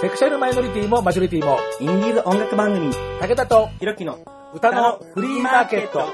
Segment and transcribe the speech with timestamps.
[0.00, 4.18] セクシャルマイノリティもマジョリティも、インディーズ音楽番組、武田とひろきの
[4.54, 6.08] 歌のフリーマーケット。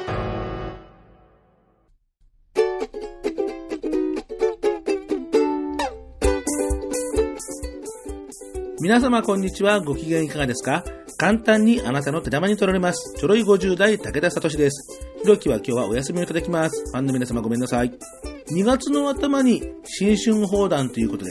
[8.81, 9.81] 皆様こんにちは。
[9.81, 10.83] ご機嫌いかがですか？
[11.17, 13.17] 簡単にあなたの手玉に取られます。
[13.17, 15.01] ちょろい50代武田聡です。
[15.23, 16.91] ひろきは今日はお休みをいただきます。
[16.91, 17.93] ファンの皆様ごめんなさい。
[18.51, 21.31] 2月の頭に新春放談ということで、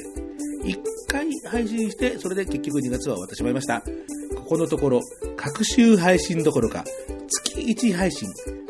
[0.63, 0.77] 1
[1.15, 3.81] 回配信して、それで結局2月は終わってしまいました。
[3.81, 5.01] ここのところ、
[5.37, 6.83] 各週配信どころか、
[7.27, 8.27] 月1配信、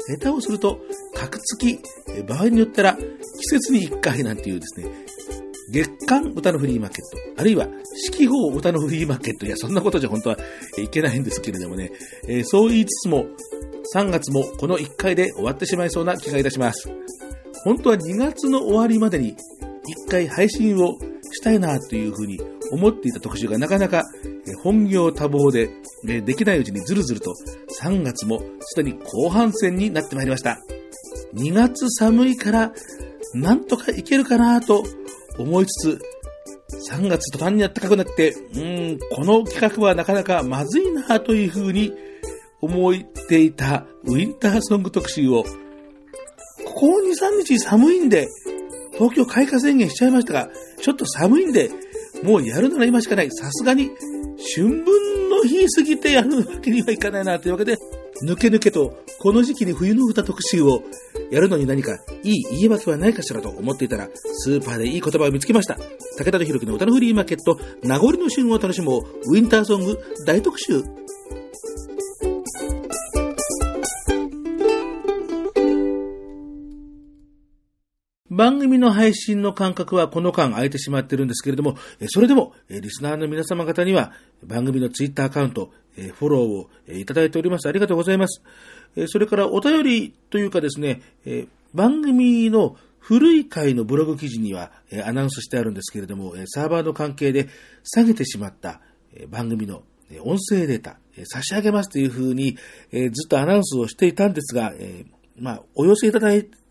[0.10, 0.80] ネタをすると、
[1.16, 1.80] 各月、
[2.28, 3.02] 場合によったら、季
[3.50, 4.88] 節に1回なんていうですね、
[5.72, 10.38] 月間歌のフリーマーケット、あるいは四季報歌のフリーマーケット、いや、そんなことじゃ本当は
[10.78, 11.92] いけないんですけれどもね、
[12.28, 13.26] えーそう言いつつも、
[13.96, 16.90] 3月もこの1回で終わってしまいそうな気がいたします。
[17.64, 19.36] 本当は2月の終わりまでに
[20.08, 20.98] 1回配信を
[21.36, 22.40] したいなというふうに
[22.72, 24.04] 思っていた特集がなかなか
[24.64, 25.70] 本業多忙で
[26.22, 27.34] できないうちにずるずると
[27.82, 30.60] 3月もすでに後半戦になってまいりました。
[31.36, 32.72] 2月寒いから
[33.34, 34.84] なんとかいけるかなと
[35.38, 36.02] 思いつつ、
[36.92, 41.94] 3月途端に暖かくなって、うん、この企画はなかなかまずいなというふうに
[42.62, 42.94] 思っ
[43.28, 45.44] ていたウィンターソング特集を、
[46.66, 48.28] ここ2、3日寒いんで、
[48.98, 50.50] 東京開花宣言しちゃいましたが、
[50.82, 51.70] ちょっと寒いんで、
[52.24, 53.32] もうやるなら今しかない。
[53.32, 53.92] さすがに、
[54.56, 57.78] 春分の日過ぎてやるわけにはいかないなというわけで、
[58.24, 60.84] 抜け抜けと、この時期に冬の歌特集を
[61.32, 65.78] やるのに何かいい言い訳はないかしらと思っていたら、スーパーでいい言葉を見つけました。
[66.18, 70.84] 武田とひろきの歌のフリーマーケット、名残の旬を楽しもう、ウィンターソング大特集。
[78.36, 84.12] 番組の配信の間隔はこの間空いてしまってるんですけれども、それでも、リスナーの皆様方には
[84.44, 87.70] 番組のツイッターアカウント、フォローをいただいております。
[87.70, 88.42] ありがとうございます。
[89.08, 91.02] それからお便りというかですね、
[91.74, 94.72] 番組の古い回のブログ記事には、
[95.06, 97.48] アナウンスしてあるんですけれども、サーバーの関係で
[97.84, 98.82] 下げてしまった、
[99.30, 99.84] 番組の
[100.24, 102.58] 音声データ、差し上げますというふうに、
[102.92, 104.74] ずっとアナウンスをしていたんですが、
[105.40, 106.65] まあ、お寄せいただいて、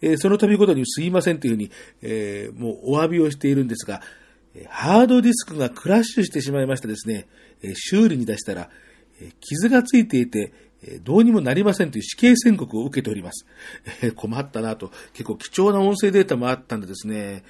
[0.00, 1.70] えその度ごとにすいませんというふうに、
[2.02, 4.00] えもうお詫びをしているんですが、
[4.68, 7.26] ハードディスクがクラッシュしてしまいましてですね、
[7.62, 8.70] え修理に出したら、
[9.20, 10.52] え傷がついていて、
[11.02, 13.46] どうにもなりませんという死刑宣告を受けております。
[14.02, 17.44] えー困ったなと、結構貴重な音声データもあったんでですね、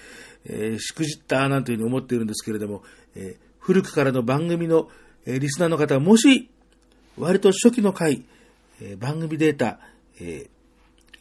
[0.44, 2.82] えーしくじったなというふうに思っているんですけれども、
[3.14, 4.88] えー古くからの番組の、
[5.24, 6.50] えリスナーの方はもし、
[7.16, 8.24] 割と初期の回、
[8.80, 9.80] え番組データ、
[10.20, 10.48] え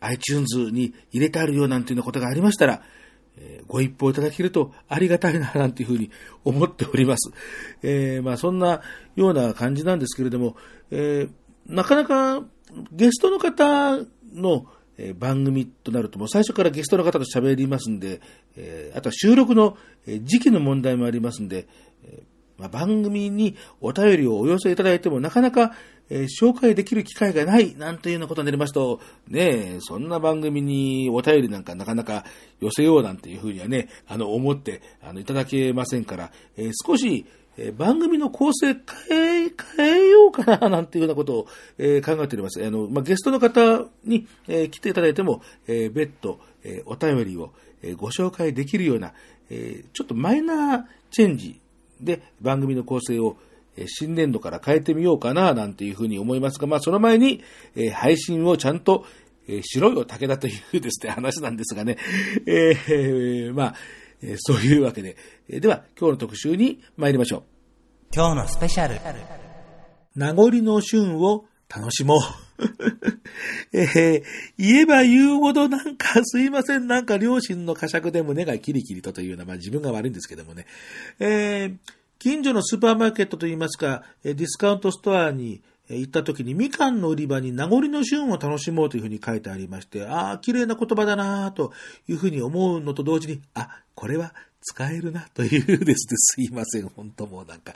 [0.03, 2.81] iTunes に入れてあるよなんていうようなことがありましたら、
[3.38, 6.12] えご一報いただけるとありがたいな、なんていうふうに
[6.44, 7.31] 思っております。
[7.81, 8.81] えーまあそんな
[9.16, 10.56] ような感じなんですけれども、
[10.92, 11.30] えー
[11.66, 12.46] なかなか
[12.92, 13.97] ゲストの方
[14.34, 14.66] の
[15.18, 18.19] 番組となると、もう最初からゲストの方と喋りますんで、
[18.58, 21.68] えーあとは収録の時期の問題もありますんで、
[22.03, 22.24] え
[22.58, 25.74] まあ、番組にお便りをお寄せいただいてもなかなか、
[26.13, 29.40] えー紹介できる機会がないなんていうようなことになりますと、ね
[29.75, 32.24] え、そんな番組にお便りなんかなかなか
[32.59, 37.25] 寄せようなんていうふうにはね、あの、思って、あの、いただけませんから、えー少し、
[37.57, 38.74] え番組の構成
[39.09, 41.47] 変え、変えようかな、 なんていうようなことを、
[41.78, 42.63] え考えております。
[42.63, 49.13] あの、まあ、ゲストの方に、え来ていただいても、えー別途、えお便りを、えご紹介できるような、
[49.50, 51.59] えちょっとマイナーチェンジ
[52.01, 53.38] で番組の構成を、
[53.88, 57.44] 新年度から変えてみようかな、なんていうふうに思いますが、まあ、その前に、
[57.75, 59.06] えー配信をちゃんと、
[59.47, 61.97] えーしろよ、武田というですね、話なんですがね、
[62.45, 63.75] えーまあ、
[64.22, 65.17] えーそういうわけで、
[65.50, 67.44] えーでは、今日の特集に参りましょう。
[68.16, 69.00] 今日のスペシャル。
[70.16, 72.19] 名残の旬を楽しもう。
[73.73, 74.23] えー
[74.57, 80.67] 言えば言うほどなんかすいません、なんか両親の呵責で胸がキリキリとというような、まあ自分が悪いんですけどもね。
[81.19, 81.78] えー
[82.23, 91.74] 近所のスーパーマーケットといいますか、ディスカウントストアに行った時にみかんの売り場に名残の旬を楽しもうというふうに書いてありまして、ああ、綺麗な言葉だなと
[92.07, 97.74] いうふうに思うのと同時に、あ、これは使えるなというですね、すいません、本当もうなんか、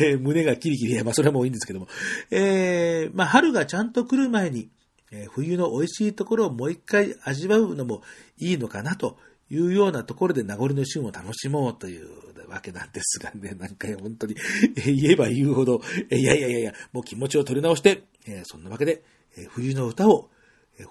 [0.00, 1.88] えー胸がキリキリ、やまあそれはもういいんですけども、
[2.30, 4.68] えーまあ春がちゃんと来る前に、
[5.10, 8.02] え冬の美味しいところをもう一回味わうのも
[8.38, 9.16] いいのかなと
[9.50, 12.08] いうようなところで名残の旬を楽しもうという
[12.48, 14.36] わけなんですがね、 なんか本当に、
[14.76, 15.80] 言えば言うほど、
[16.10, 18.02] いやいやいやいや、もう気持ちを取り直して、
[18.44, 19.02] そんなわけで、
[19.48, 20.30] 冬の歌を、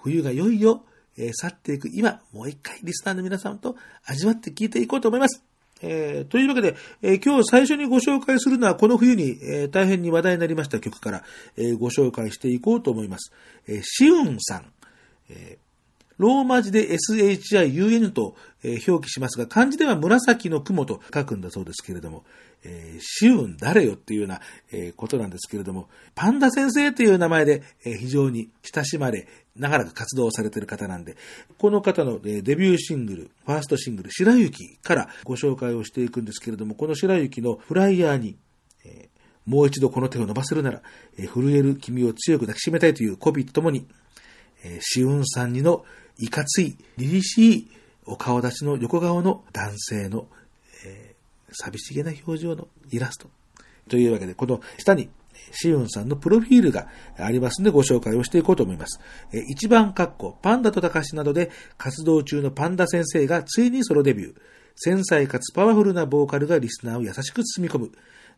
[0.02, 0.84] 冬がいよいよ、
[1.16, 5.44] 去っていく今、もう一回リスナーの皆さんと味わって聴いていこうと思います。
[5.82, 11.24] えー、というわけで、えー、今日最初にご紹介するのはこの冬に、えー、大変に話題になりました曲から、
[11.56, 13.32] えご紹介していこうと思います。
[13.66, 14.72] えシウンさん、
[15.30, 15.58] え
[16.20, 18.36] ローマ字で SHIUN と、
[18.86, 22.24] 表記しますが、漢字では紫の雲と書くんだそうですけれども、
[22.62, 24.42] えー、シウン誰よっていうような、
[24.96, 31.16] ことなんですけれども、パンダ先生という名前で、非常に親しまれ、長らく活動されている方なんで、
[31.56, 38.36] この方のデビューシングル、ファーストシングル、白雪からご紹介をしていくんですけれども、この白雪のフライヤーに、
[38.84, 39.08] え、
[39.46, 40.82] もう一度この手を伸ばせるなら、
[41.18, 43.86] え、震える君を強く抱きしめたいというコピーとともに、
[44.64, 45.86] えー、シウンさんにの
[46.20, 47.70] いかつい、凛々しい
[48.06, 50.26] お顔立ちの横顔の男性の、
[50.84, 53.28] えー、寂しげな表情のイラスト。
[53.88, 55.08] というわけで、この下に
[55.52, 59.00] シウンさんのプロフィールがありますのでご紹介をしていこうと思います。
[59.48, 64.34] 一番括弧、パンダと高橋などで活動中のパンダ先生がついにソロデビュー。
[64.76, 67.92] 繊細かつパワフルなボーカルがリスナーを優しく包み込む。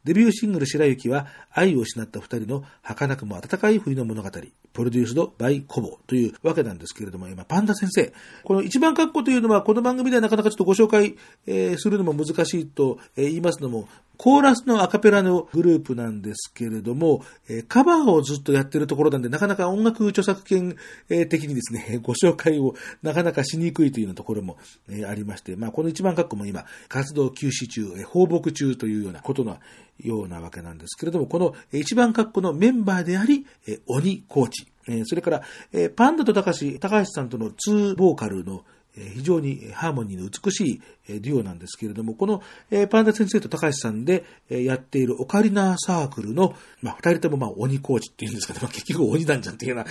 [0.05, 4.31] デビューシングル白雪は愛を失った二人の儚くも温かい冬の物語。
[4.73, 8.13] プロデュースドバイコボというわけなんですけれども、今、パンダ先生。
[8.45, 11.17] この一番括弧というのは、この番組ではなかなかちょっとご紹介、
[11.47, 20.77] えー、するのも難しいと、えー、言いますのも、コーラスのアカペラのグループなんですけれども、えー、カバーをずっとやってるところなんで、なかなか音楽著作権、
[21.09, 24.59] え的にですね、 ご紹介をなかなかしにくいというようなところも、
[24.89, 29.59] えありまして、まあ、この一番括弧も今、活動休止中、え放牧中というようなことの
[29.99, 35.43] ようなわけなんですけれども、この一番括弧のメンバーであり、え鬼コーチ、えそれから、
[35.73, 38.65] えパンダと高橋、高橋さんとの2ボーカルの
[38.95, 42.43] 非常にハーモニーの美しいデュオなんですけれども、この
[42.89, 49.85] パンダ先生と高橋さんでやっているオカリナサークルの、まあ、二人ともまあ鬼コーチっていうんですけど、まあ、結局鬼なんじゃんっていうよ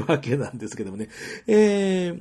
[0.00, 1.08] うなわけなんですけどもね。
[1.46, 2.20] えー、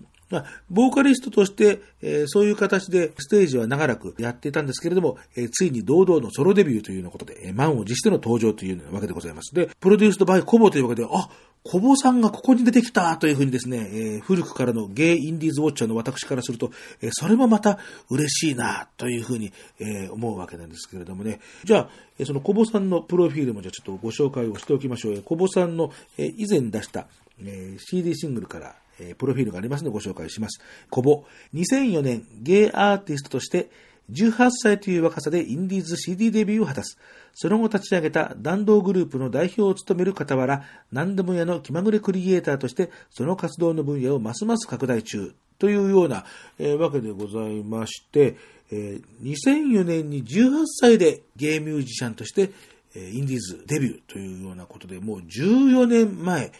[0.69, 9.53] ボーカリストとして、えー、そういう形でステージは長らくやっていたんですけれども、えー、ついに堂々のソロデビューというようなことで、えー、満を持しての登場というわけでございます。
[9.53, 11.29] で、プロデュースドバイコボというわけで、あ、
[11.63, 16.71] コボさんがここに出てきたというふうにですね、えー、古くからのゲイインディーズウォッチャーの私からすると、
[17.01, 17.79] えー、それもまた
[18.09, 21.41] 嬉しいなというふうに、えー、思うわけなんですけれどもね。
[21.65, 25.21] じゃあ、えそのコボさんのプロフィールもじゃあちょっとご紹介をしておきましょう。
[25.21, 27.07] コボさんの、え以前出した、
[27.43, 30.61] え CD シングルから、えプロフィールがありますのでご紹介します。
[30.89, 33.69] コボ、2004年ゲイアーティストとして
[34.11, 36.97] 18歳という若さでインディーズ CD デビューを果たす。
[37.33, 45.33] その後立ち上げた弾道グループの代表を務める傍ら、何でも屋の気まぐれクリエイターとして、その活動の分野をますます拡大中。
[45.59, 46.25] というような、
[46.57, 48.37] えー、わけでございまして、
[48.71, 52.51] えー、2004年に18歳でゲイミュージシャンとして、
[52.95, 56.51] えー、インディーズデビューというようなことで、もう14年前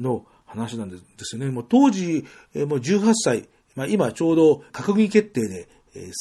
[0.00, 1.50] の話なんですよね。
[1.50, 2.24] もう当時、
[2.54, 5.68] え、もう18歳、まあ、今ちょうど閣議決定で、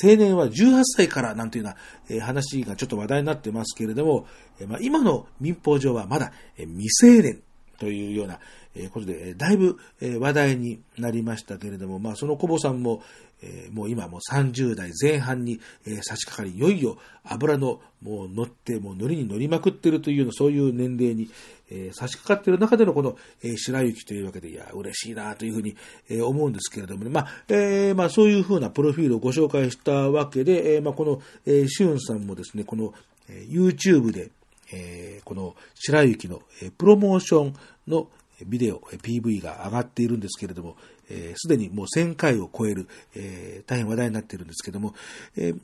[0.03, 4.27] 青年は18歳からなんていうような、え話がちょっと話題になってますけれども、
[4.59, 7.41] えまあ、今の民法上はまだ、え未成年
[7.79, 8.39] というような
[8.77, 13.01] えことで、だいぶえ話題になりましたけれども、まあ、そのコボさんも、
[13.41, 21.29] え、もう今もう30代前半に、え、差し掛かり、いよいよ油のもう乗って、もう乗りに乗りまくってるというような、そういう年齢に、
[21.69, 25.75] え、差し掛かってる中でのこの、え、白雪というわけで、いや、嬉しいなというふうに、
[26.09, 32.93] え、思うんですけれどもね、まあ、えー、まあ、そういうふうなプロフィールをご紹介したわけで、えー、まあ、この、えー、シュンさんもですね、この、
[33.29, 34.31] え、YouTube で、
[34.71, 37.53] えー、この白雪の、えー、プロモーション
[37.87, 38.09] の
[38.45, 40.75] ビデオ、PV が上がっているんですけれども、
[41.07, 44.93] す、えー、で、にもう1000回を超える、えー、大変話題になっているんですけども、
[45.35, 45.59] えー、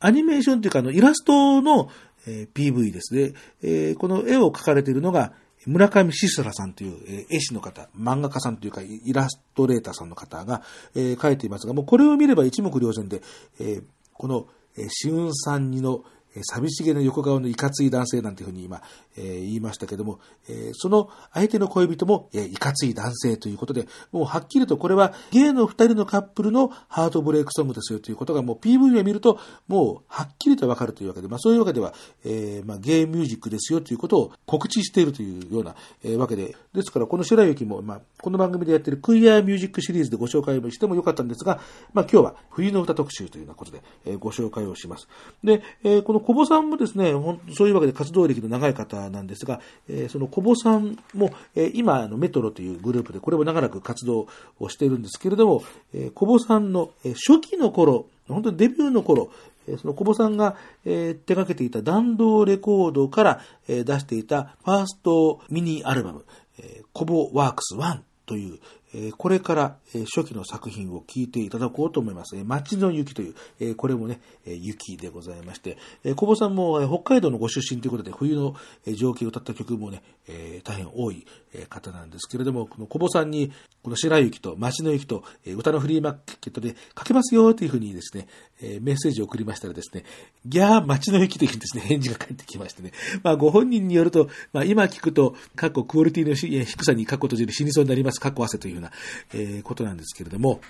[0.00, 1.90] アニメーションというか、あの、イラストの、
[2.26, 5.32] え、PV ですね、え、この絵を描かれているのが、
[5.66, 10.62] 村上しすらさんという、え、絵師の方、漫画家さんというか、イラストレーターさんの方が、
[10.94, 13.22] えー、描いていますが、もうこれを見れば一目瞭然で、
[13.58, 13.82] え、
[14.14, 14.46] この、
[14.76, 16.02] えー、しゅんさんにの、
[16.42, 18.82] 寂しげな横顔のいかつい男性なんていうふうに今、
[19.16, 31.94] えー、言いましたけども、えー、その相手の恋人も、えー、いかつい男性ということで、もうはっきりとこれはゲイの二人のカップルのハートブレイクソングですよということがもう PV を見ると、もうはっきりとわかるというわけで、まあそういうわけでは、
[32.24, 41.60] えー、まあゲイミュージックですよということを告知しているというような、えー、わけで、ですからこの白雪も、まあこの番組でやっているクイアミュージックシリーズでご紹介してもよかったんですが、
[41.92, 45.08] まあ今日は冬の歌特集というようなことで、えー、ご紹介をします。
[45.42, 47.12] で、えー、この小保さんもですね、
[47.54, 54.26] そういうわけで活動歴の長い方なんですが、えー、その小保さんも、えー、今、あのメトロというグループで、これも長らく活動
[54.58, 55.62] をしているんですけれども、
[55.94, 59.30] えー、小保さんの、え初期の頃、本当にデビューの頃、
[59.78, 66.24] その小保さんが、えー、手掛けていた弾道レコードから、えー、出していたファーストミニアルバム、
[66.58, 68.58] えー、コボワークス1という、
[68.92, 72.36] えこれから、え初期の作品を聞いていただこうと思います。
[72.36, 78.54] え街の雪という、えこれもね、え雪でございまして、え小保さんも、え北海道のご出身ということで、冬の、
[78.86, 88.26] え情景を歌った曲もね、え大変多い、え方なんですけれども、この小保さんに、この白雪と街の雪と、え歌のフリーマーケットでかけますよというふうにですね、
[88.60, 90.04] えメッセージを送りましたらですね、
[90.46, 92.92] ギャー街の雪というですね、返事が返ってきましてね、
[93.22, 98.92] まあご本人によると、まあ今聞くと、過去クオリティの低さに過去閉じる死にそうになります、過去汗というような、
[99.34, 100.60] えーことなんですけれども、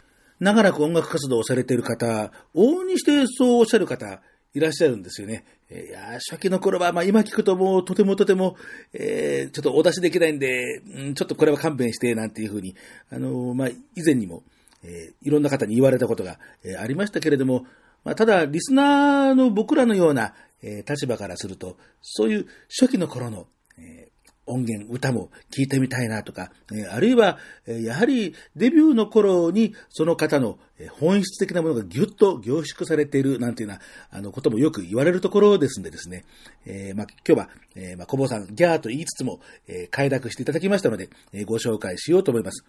[0.40, 4.20] 長らく音楽活動をされている方、往々にしてそうおっしゃる方、
[4.52, 5.44] いらっしゃるんですよね。
[5.70, 8.56] いや初期の頃は、まあ今聞くともうとてもとても、
[8.92, 12.74] えーちょっとお出しできないんで、うんちょっとこれは勘弁して、なんていうふうに、
[13.10, 14.42] あのーまあ以前にも、
[14.82, 17.66] えーいろんな方に言われたことが、えーありましたけれども、
[18.02, 23.46] まあ、ただ、リスナーの僕らのような、えー立場からすると、そういう初期の頃の、
[24.50, 26.50] 音源、歌も聴いてみたいなとか、
[26.92, 30.58] あるいは、やはりデビューの頃にその方の
[30.98, 33.78] 本質的なものがぎゅっと凝縮されているなんていうよう
[34.12, 36.24] なあのこともよく言われるところですんでですね、
[36.66, 42.64] えーまあ、今日は、えーまあ、小坊さん、ギャーと言いつつも、えー快諾していただきましたので、えご紹介しようと思います。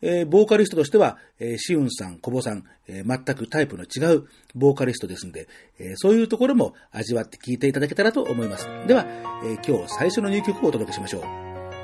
[0.00, 8.66] えーボーカリストとしては、えーシウンさん、小坊さん、えー全くタイプの違うボーカリストですんで、えーそういうところも味わって聴いていただけたらと思います。
[8.86, 9.06] では、
[9.44, 11.22] えー今日最初の入曲をお届けしましょう。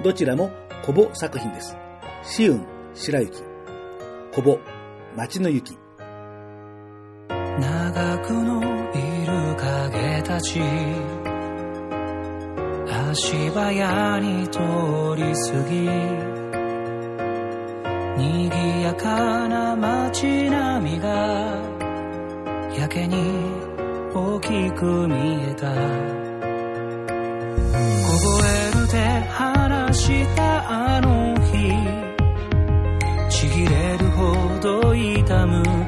[0.02, 0.50] どちらも
[0.84, 1.76] 小坊作品です。
[2.22, 3.42] シウン、白雪、
[4.32, 4.58] 小坊、
[5.16, 5.76] 街の雪。
[7.28, 8.60] 長く伸
[8.92, 10.60] びる影たち
[13.12, 14.58] 足早に通
[15.16, 16.33] り過ぎ
[18.16, 21.08] 賑やかな街並みが
[22.78, 23.16] やけに
[24.14, 25.72] 大きく見えた。
[28.14, 28.96] 凍える手
[29.30, 31.72] 離したあの日
[33.28, 35.83] ちぎれるほど痛む。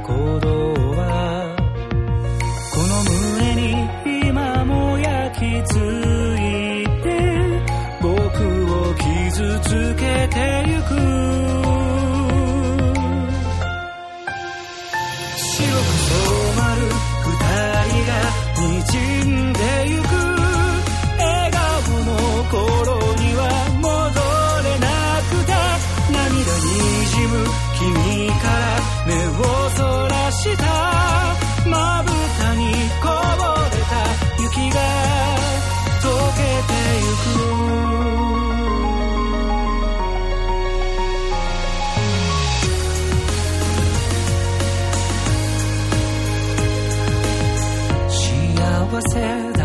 [49.01, 49.56] 幸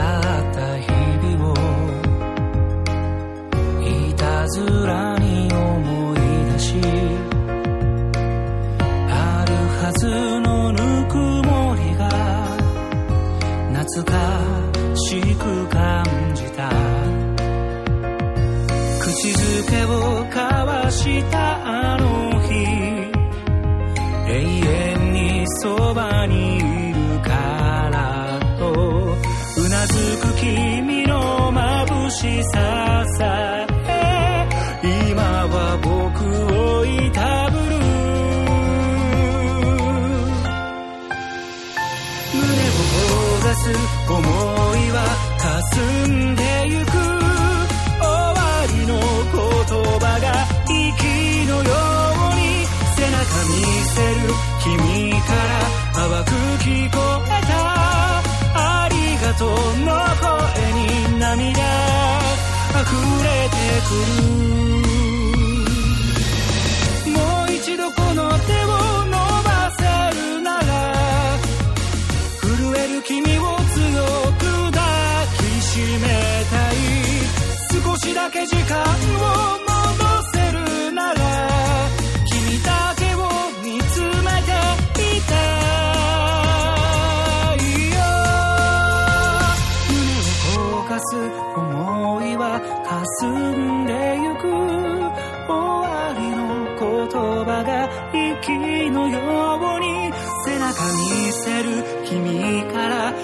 [32.43, 32.80] sorry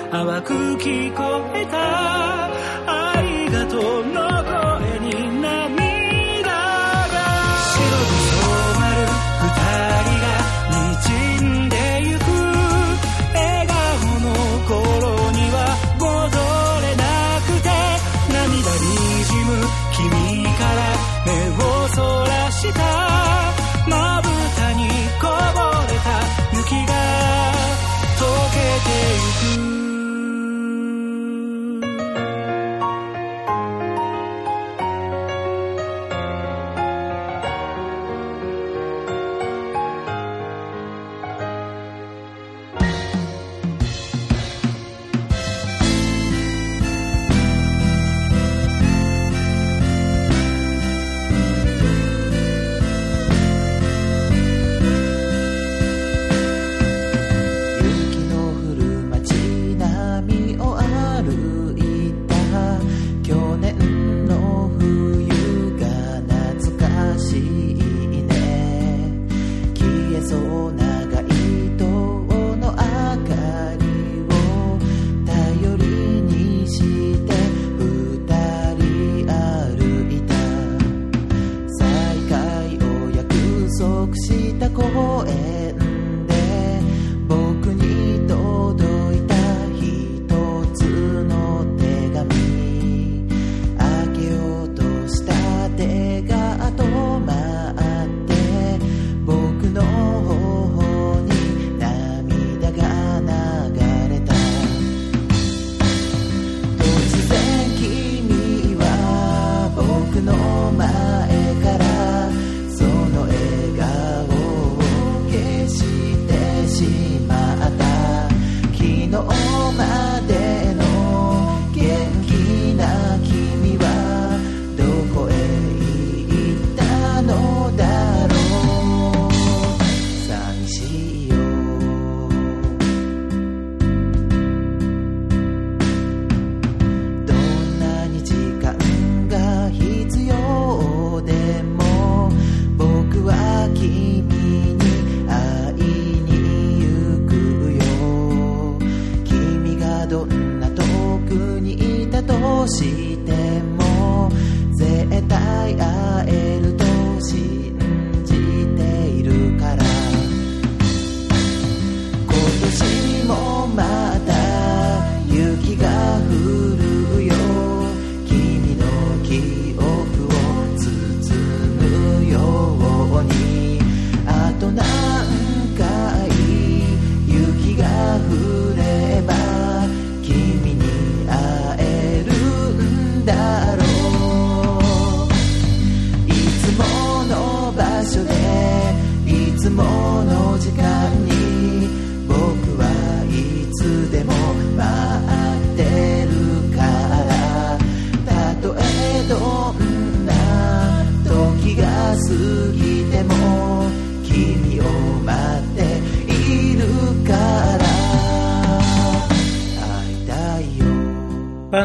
[0.09, 1.23] 淡く聞こ
[1.53, 2.46] えた。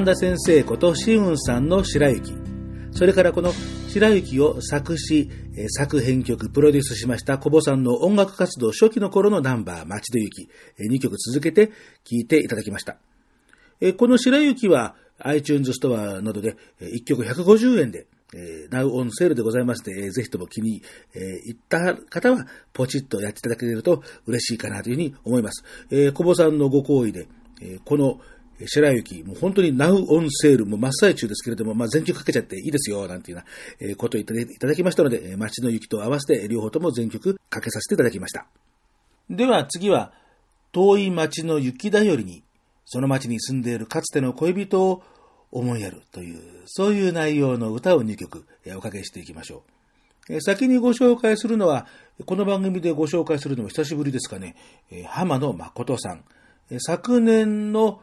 [0.02, 2.34] パンダ先生ことシウンさんの白雪。
[2.90, 3.52] それからこの
[3.86, 5.30] 白雪を作詞、
[5.68, 10.48] 作編曲、プロデュースしました小保さんの音楽活動初期の頃のナンバー、街で雪。
[10.80, 11.72] 2曲続けて聴
[12.22, 12.96] いていただきました。
[13.80, 20.82] えこの白雪は iTunes ストアなどで1曲150円で、えー、Now on sale でございまして、えぜひとも気に、
[21.14, 25.62] えー行った方はポチッとやっていただけると嬉しいかなというふうに思います。
[25.92, 27.28] えー、小保さんのご好意で、
[27.84, 28.20] この
[28.66, 33.44] 白雪、もう本当に Now on sale も真っ最中ですけれども、まあ、全曲かけちゃっていいですよ、なんていうよ
[33.80, 34.34] うな、えことをいた
[34.66, 38.46] だきましたので、街の雪と合わせて両方とも全曲かけさせていただきました。
[39.30, 40.12] では次は、
[40.72, 42.42] 遠い町の雪だよりに、
[42.84, 45.02] その町に住んでいるかつての恋人を
[45.50, 49.64] 思いやるという、そういう内容の歌を2曲えおかけしていきましょ
[50.28, 50.40] う。
[50.40, 51.86] 先にご紹介するのは、
[52.26, 54.56] この番組でご紹介するのも久しぶりですかね、
[55.08, 56.24] 浜野誠さん。
[56.78, 58.00] 昨年の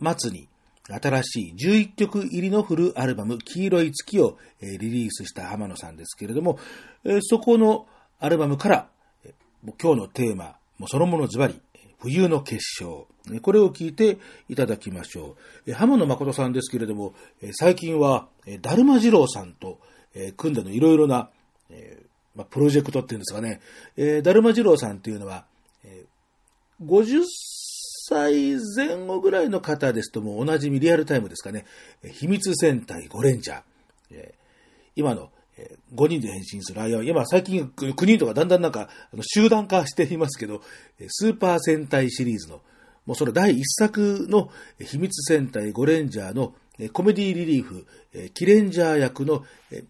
[0.00, 0.48] 末に
[0.88, 6.58] 新しい11曲入りのフルアルバム、黄色い月をリリースした浜野さんですけれども、
[7.20, 7.86] そこの
[8.18, 8.88] アルバムから、
[9.80, 11.60] 今日のテーマ、もそのものズバリ、
[12.00, 13.06] 冬の結晶。
[13.42, 15.72] これを聞いていただきましょう。
[15.72, 17.14] 浜野誠さんですけれども、
[17.52, 18.26] 最近は、
[18.60, 19.78] だるま二郎さんと、
[20.36, 21.30] 組んでのいろいろな、
[22.50, 23.60] プロジェクトっていうんですかね、
[24.22, 25.46] だるま二郎さんっていうのは、
[26.84, 27.22] 50
[28.08, 31.66] 歳前後ぐらいの方ですともうおなじみリアルタイムですかね、
[32.12, 34.32] 秘密戦隊ゴレンジャー、
[34.96, 35.30] 今の、
[35.94, 38.88] 5人で変身する、あ、いや、今最近9人とかだんだんなんか
[39.20, 40.62] 集団化していますけど、
[41.08, 42.62] スーパー戦隊シリーズの、
[43.06, 46.54] もうそれ第1作の秘密戦隊ゴレンジャーの
[46.92, 47.86] コメディリリーフ、
[48.32, 49.44] キレンジャー役の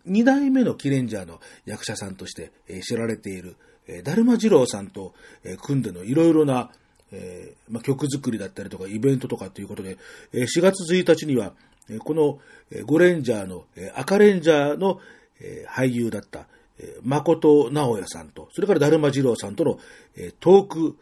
[0.08, 2.50] 2代目のキレンジャーの役者さんとして
[2.82, 3.56] 知られている、
[4.02, 5.14] だるま二郎さんと
[5.62, 6.70] 組んでのいろいろな、
[7.12, 9.98] えーまあ、曲作りだったりとかイベントとかということで、
[10.32, 11.52] え4月1日には、
[11.90, 12.38] えこの
[12.70, 15.00] えゴレンジャーの、え赤レンジャーの、
[15.40, 16.46] え俳優だった、
[16.78, 19.78] え誠直也さんと、それからだるま二郎さんとの、
[20.16, 20.96] えトーク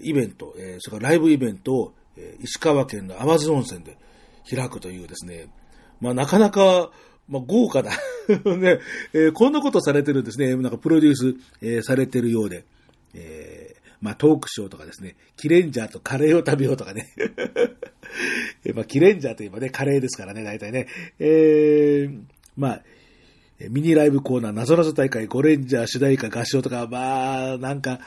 [0.00, 3.96] イベント、えそれからライブイベントを、え石川県の淡津温泉で
[4.48, 5.48] 開くというですね、
[6.00, 6.90] まあなかなか、
[7.28, 7.90] まあ豪華だ。
[8.28, 8.78] ね、
[9.12, 10.54] えーこんなことされてるんですね。
[10.56, 12.64] なんかプロデュース、えーされてるようで、
[13.14, 13.57] えー
[14.00, 17.08] まあトークショーとかですね、キレンジャーとカレーを食べようとかね。
[18.74, 20.86] まあキレンジャーといえばね、カレーですからね、大体ね。
[21.18, 22.20] えー
[22.56, 22.82] まあ、
[23.70, 28.00] ミニライブコーナー、なぞなぞ大会、ゴレンジャー主題歌合唱とか、まあ、なんか、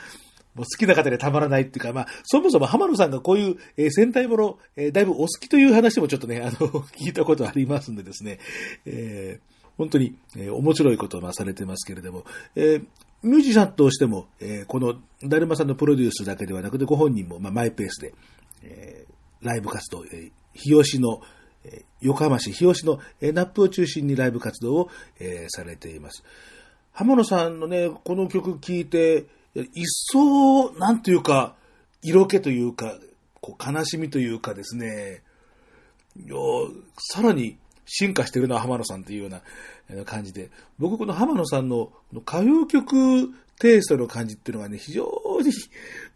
[0.56, 6.52] もう好きな方でたまらないっていうか、まあ、そもそも浜野さんがこういう、えー戦隊もの、えーだいぶお好きという話もちょっとね、あの、
[7.00, 8.40] 聞いたことありますんでですね、
[8.86, 12.26] えー本当に、えー面白いことをなされてますけれども、
[12.56, 12.86] えー
[13.24, 18.14] ミュージシャンとしても、えーこの、だるまさんのプロデュースだけではなくて、ご本人も、まあ、マイペースで、
[18.64, 21.22] えーライブ活動、えー日吉の、
[21.64, 26.24] えー横浜市日吉の、えーナップを中心にライブ活動を、えーされています。
[26.94, 31.56] 浜野さんのね、この曲聴いて、一層、なんというか、
[32.02, 32.98] 色気というか、
[33.42, 35.24] こう悲しみというかですね、
[36.18, 36.36] いや
[36.98, 37.58] さらに
[37.94, 39.40] 進化してるな、浜野さんっていうよ
[39.90, 40.50] うな感じで、
[40.80, 45.52] 僕この浜野さんの歌謡曲テイストの感じっていうのがね、非常に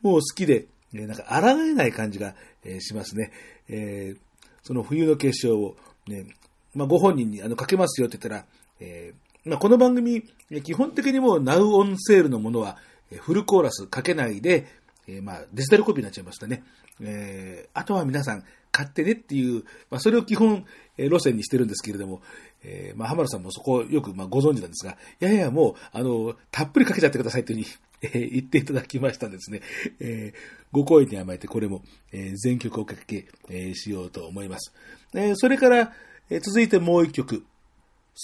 [0.01, 2.33] もう好きで、なんか抗えない感じが、
[2.79, 3.31] しますね。
[3.67, 4.19] えー
[4.63, 6.25] その冬の結晶をね、
[6.73, 8.45] まあ、ご本人にあのかけますよって言ったら、
[8.79, 10.23] えーまあ、この番組、
[10.63, 12.77] 基本的にもう Now on sale のものは、
[13.21, 14.65] フルコーラスかけないで、
[15.07, 16.63] えーまあ、デジタルコピーになっちゃいましたね。
[16.99, 18.43] えーあとは皆さん
[18.75, 20.65] 買ってねっていう、まあ、それを基本、
[20.97, 22.21] え路線にしてるんですけれども、
[22.61, 29.61] えーまあ、浜田さんもそこをよく、まあ、ご存知なんですが、いやいや、もう、あの、たっぷりかけちゃってくださいというふうに、えー言っていただきましたんですね。
[30.01, 34.73] えーご好意に甘えて、これも、え全曲おかけ、えしようと思います。
[35.13, 35.93] えそれから、
[36.29, 37.45] え続いてもう一曲。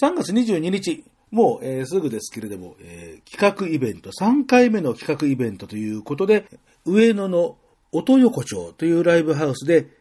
[0.03, 6.45] 3月22日、もう、えすぐですけれども、え企画イベント、3回目の企画イベントということで、
[6.83, 7.55] 上野の
[7.93, 10.00] 音横丁というライブハウスで、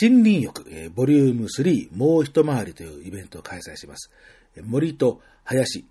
[0.00, 4.10] 森林浴、えーボリューム3、もう一回りというイベントを開催します。
[4.56, 5.84] えー森と林、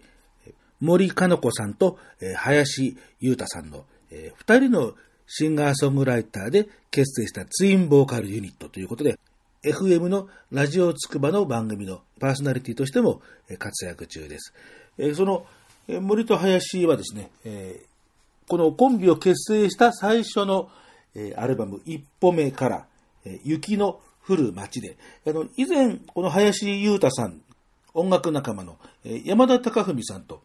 [0.48, 4.94] えー森かの子さんと、えー林優太さんの、えー二人の
[5.28, 9.18] シンガーソングライターで結成したツインボーカルユニットということで、
[9.64, 13.22] FM のラジオつくばの番組のパーソナリティとしても
[13.60, 14.54] 活躍中です。
[15.16, 15.46] その、
[15.88, 17.30] 森と林はですね、
[18.48, 20.70] このコンビを結成した最初の、
[21.38, 22.86] アルバム一歩目から、
[23.26, 27.42] え雪の降る街で、あの、以前、この林優太さん、
[27.94, 30.42] 音楽仲間の、え山田貴文さんと、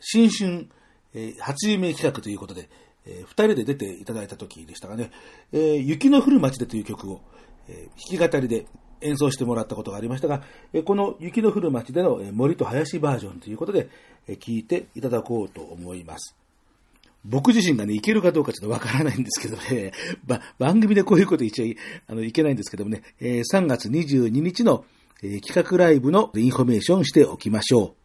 [0.00, 0.68] 新春、
[1.14, 2.68] え初夢企画ということで、
[3.06, 5.10] えー二人で出ていただいた時でしたがね、
[5.52, 7.20] え雪の降る街でという曲を、
[7.68, 8.66] え弾き語りで
[9.00, 13.88] 演奏してもらったことがありましたが、えこの雪の降る街でのえ森と林バージョンということで、
[14.26, 16.34] え聞いていただこうと思います。
[17.24, 19.92] 僕自身がね、いけるかどうかちょっとわからないんですけどね、
[20.26, 24.84] ば 番組でこういうこと言っちゃいあのいけないんですけどもね、えー3月22日の、
[25.22, 27.96] えー企画ライブのインフォメーションしておきましょ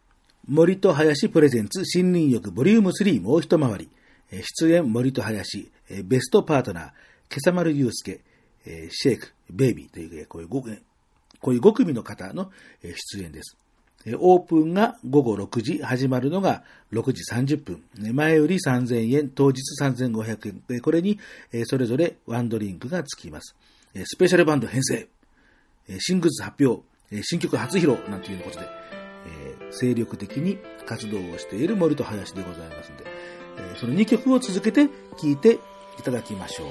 [0.48, 0.52] う。
[0.52, 3.90] 森と林 presents 森林浴ボリューム3もう一回り。
[4.30, 6.92] えー出演森と林、えーベストパートナー、今
[7.38, 8.20] 朝丸祐介、
[8.64, 10.78] えーシェイク、ベイビーという、えーこういう5組
[11.40, 12.50] こういう5組の方の
[12.82, 13.56] 出演です。
[14.18, 17.82] オープンが午後6時、始まるのが6時30分。
[18.14, 20.80] 前より3000円、当日3500円。
[20.80, 21.18] これに、
[21.66, 23.54] それぞれワンドリンクがつきます。
[24.04, 25.08] スペシャルバンド編成、
[25.98, 26.82] 新グッズ発表、
[27.22, 28.66] 新曲初披露なんていうことで、
[29.70, 33.04] 精力的に活動をしている森と林でございますので、
[33.78, 35.58] その2曲を続けて聴いて
[35.98, 36.66] いただきましょう。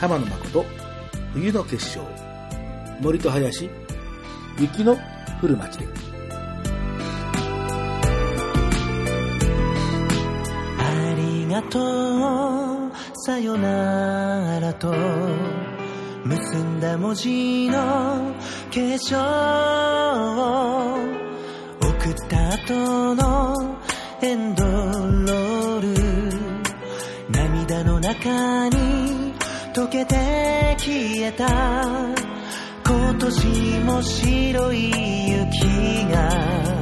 [0.00, 0.64] 浜野誠、
[1.34, 2.00] 冬の結晶、
[3.00, 3.68] 森と林、
[4.58, 4.96] 雪の
[5.42, 6.05] 降る街で。
[11.70, 12.90] と
[13.24, 14.92] さよならと
[16.24, 18.34] 結んだ文字の化
[18.70, 19.16] 粧
[21.80, 23.78] 送った後の
[24.22, 25.94] エンドロール
[27.30, 29.34] 涙の中に
[29.72, 31.46] 溶けて消えた
[32.84, 34.90] 今年も白い
[35.30, 36.75] 雪が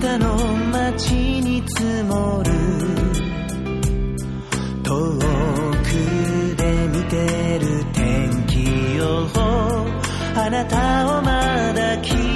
[0.00, 0.36] たの
[0.70, 2.50] 街に積もる。
[4.82, 4.92] 遠
[5.82, 9.38] くで見てる天気予報。
[10.36, 12.27] あなたをまだ気に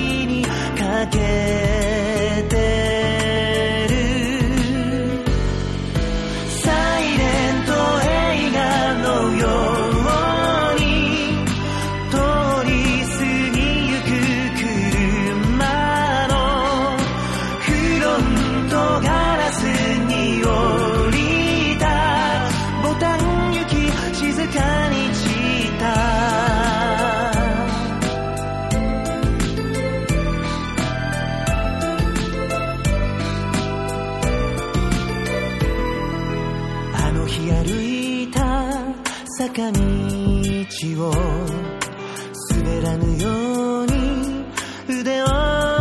[37.32, 38.40] あの日歩いた
[39.38, 39.78] 坂道
[41.08, 41.10] を
[42.50, 44.44] 滑らぬように
[44.88, 45.26] 腕を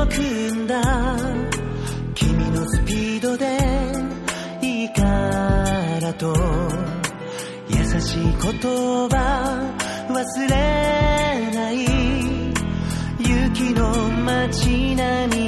[0.10, 0.82] 組んだ。
[2.16, 3.58] 君のスピードで
[4.62, 5.04] いいか
[6.02, 6.34] らと
[7.68, 8.40] 優しい言
[9.10, 9.76] 葉
[10.08, 11.86] 忘れない。
[13.20, 13.92] 雪の
[14.24, 15.41] 街並み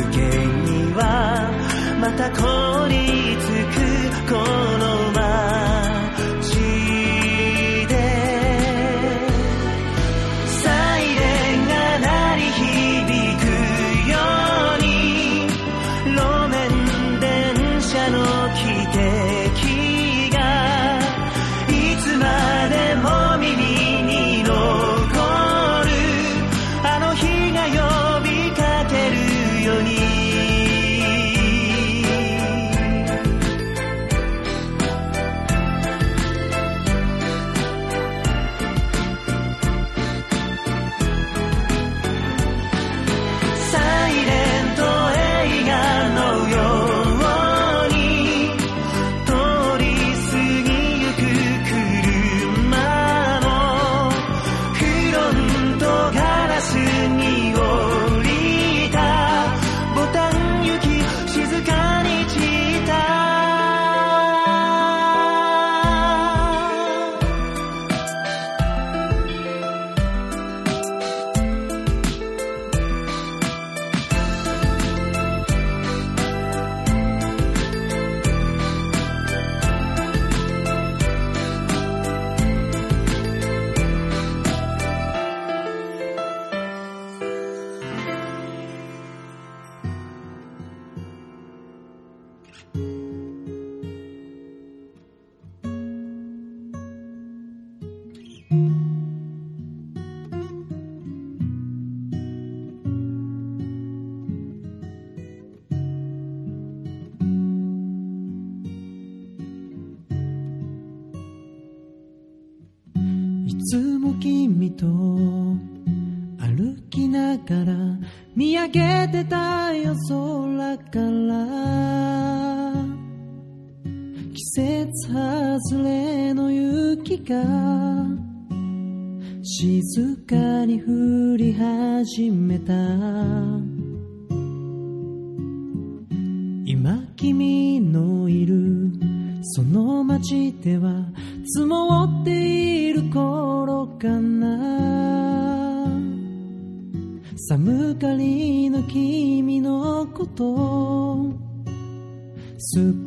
[0.00, 1.50] 夜更けには
[2.00, 4.69] また凍りつく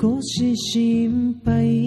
[0.04, 1.83] 少し心配。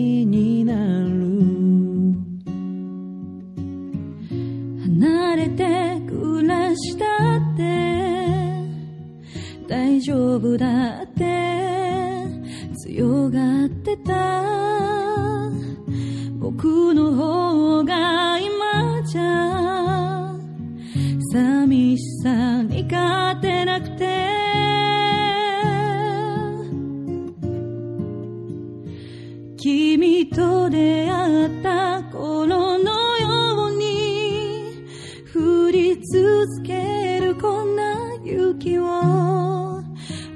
[30.27, 34.87] 君と出会った頃のように
[35.35, 39.83] 降り続けるこんな雪を。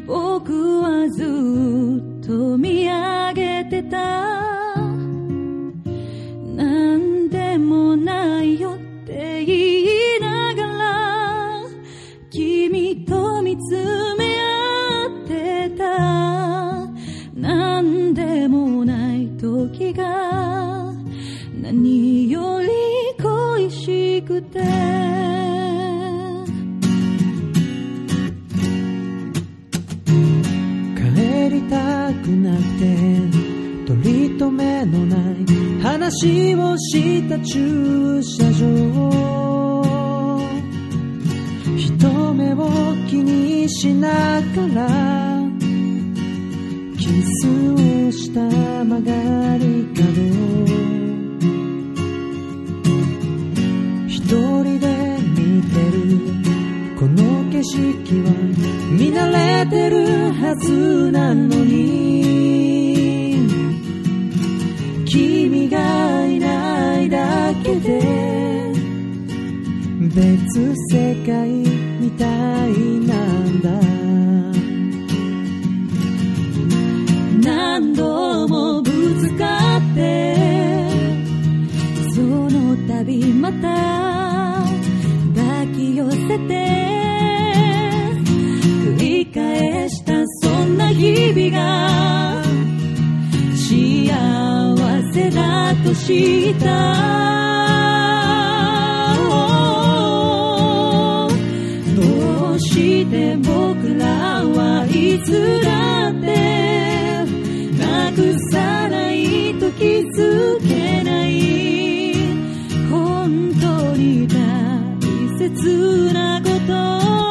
[0.06, 1.39] 僕はずっと
[34.90, 39.20] のない話をした駐車場
[41.76, 42.68] 人目を
[43.08, 44.08] 気にしな
[44.40, 44.88] がら
[46.98, 48.40] キスをした
[48.84, 50.10] 曲がり角
[54.08, 56.00] 一人で見てる
[56.98, 57.78] この景色
[58.22, 58.30] は
[58.98, 62.09] 見慣れてるはずなのに
[70.14, 71.48] 別世界
[72.00, 72.72] みたい
[73.06, 73.70] なんだ。
[77.42, 80.36] 何度もぶつかって
[82.12, 84.64] その度また
[85.34, 86.54] 抱き寄せて
[88.24, 92.42] 繰り返したそんな日々が
[93.54, 97.29] 幸せだと知った。
[102.60, 104.06] して僕ら
[104.44, 107.24] はいつだって
[107.78, 109.84] なくさないと気
[110.16, 112.14] づけない。
[112.90, 114.36] 本当に大
[115.38, 117.29] 切なこと。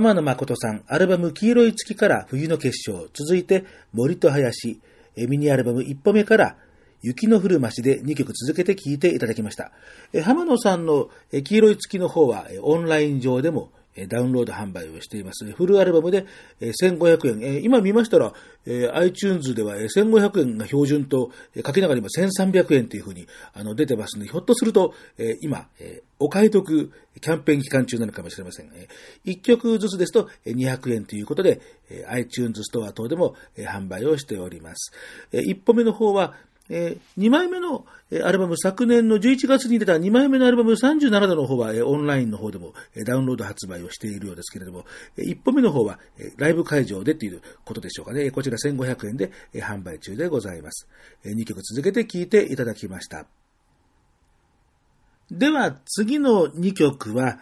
[0.00, 4.80] 浜野誠さん、アルバム黄色い月から冬の結晶、続いて森と林、
[5.14, 6.56] ミニアルバム一歩目から
[7.02, 9.72] 雪の降る街で2曲続けて聴いていただきました。
[10.24, 11.10] 浜野さんの
[11.44, 13.68] 黄色い月の方はオンライン上でも
[14.08, 15.44] ダウンロード販売をしています。
[15.52, 16.26] フルアルバムで
[16.60, 17.64] 1500円。
[17.64, 18.32] 今見ましたら、
[18.94, 23.26] iTunes では1500円が標準と書きながら今1300円というふうに
[23.76, 24.94] 出てますので、ひょっとすると
[25.40, 25.68] 今、
[26.18, 28.70] お買い得キャンペーン期間中なのかもしれません。
[29.24, 31.60] 1曲ずつですと200円ということで、
[32.08, 34.92] iTunes ストア等でも販売をしております。
[35.32, 36.34] 1歩目の方は、
[36.70, 44.84] え2枚目のえアルバム、昨年の11月に出た2枚目のアルバム37度の方はえオンラインの方でもえダウンロード発売をしているようですけれども、
[45.18, 48.30] え1歩目の方はえライブ会場でということでしょうかね。
[48.30, 50.88] こちら1500円でえ販売中でございます。
[51.24, 53.26] え2曲続けて聴いていただきました。
[55.30, 57.38] では次の2曲は、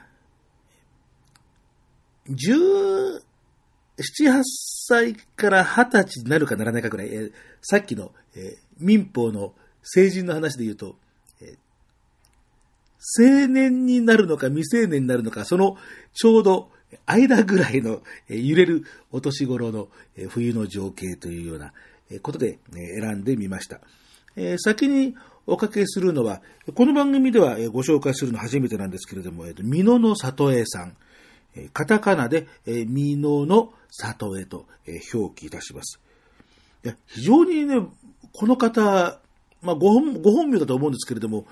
[3.99, 10.97] 7、8歳から20歳になるかならないかぐらい、えーさっきの、えー民法の成人の話で言うと、
[11.41, 11.57] えー
[13.21, 15.77] 青年になるのか未成年になるのか、その
[16.15, 16.71] ちょうど
[17.07, 21.73] 間ぐらいの、え揺れるお年頃の、え冬の情景というような
[22.11, 23.81] えことで、え選んでみました。
[24.37, 26.43] え先におかけするのは、
[26.75, 30.97] この番組ではえご紹介するの初めてなんですけれども、えー、美濃の里江さん、
[31.73, 34.67] カタカナで、えー、美濃の里江と、
[35.13, 36.01] 表記いたします。
[37.07, 37.87] 非常にね、
[38.33, 39.21] この方、
[39.61, 41.47] まあご本、ご本名だと思うんですけれども、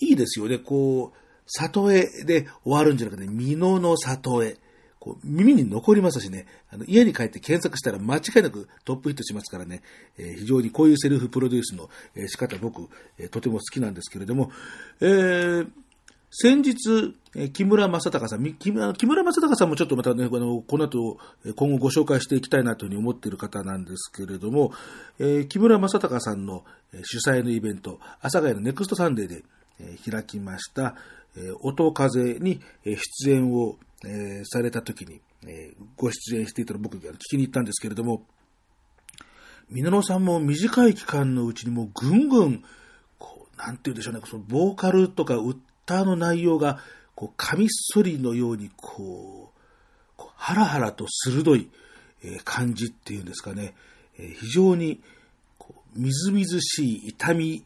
[0.00, 0.58] いいですよね。
[0.58, 4.56] こう、里江で終わるんじゃなくて、美濃の里江。
[5.04, 9.82] こう耳に残りますしね、あの家に帰って検索したら間違いなくトップヒットしますからね、
[10.16, 14.50] えー非常にこういうセルフプロデュースの、えー仕方僕、えとても好きなんですけれども、
[15.02, 15.70] えー
[16.30, 21.18] 先日、えー木村正隆さん、木村木村正隆さんもちょっとまたね、あの、この後、
[21.56, 24.72] 今後ご紹介していきたいなというふうに思っている方なんですけれども、
[25.18, 26.64] えー木村正隆さんの
[27.02, 29.42] 主催のイベント、阿佐ヶ谷のネクストサンデーで、
[29.80, 30.94] えー開きました、
[31.36, 32.60] えー音風に
[33.24, 38.26] 出演を、えーされた時に、えーご出演していたの僕が聞きに行ったんですけれども、
[39.70, 42.64] 皆野さんも短い期間のうちにもうぐんぐん、
[43.18, 46.78] こう、なんて言うんでしょうね、そのボーカルとか歌の内容が、
[47.14, 49.60] こう、カミソリのように、こう、
[50.16, 51.68] こうハラハラと鋭い、
[52.22, 53.74] えー感じっていうんですかね、
[54.18, 55.00] えー非常に、
[55.58, 57.64] こう、みずみずしい痛み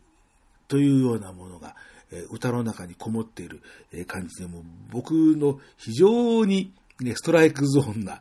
[0.67, 1.75] というようなものが、
[2.11, 3.61] えー歌の中にこもっている
[3.93, 8.21] えー感じで、も僕の非常に、ね、ストライクゾーンな、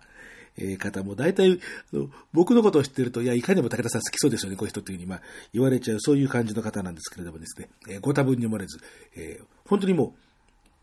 [0.58, 1.60] えー方も大体、
[2.34, 5.22] 僕のことを知ってると、いや、いかにも武田さん好きそうですよね、こういう人っていうふうに、まあ、
[5.54, 8.80] 言われちゃう、そういう感じの方なんですけれどもですね、えーご多分に漏れず、
[9.16, 10.26] えー本当にもう、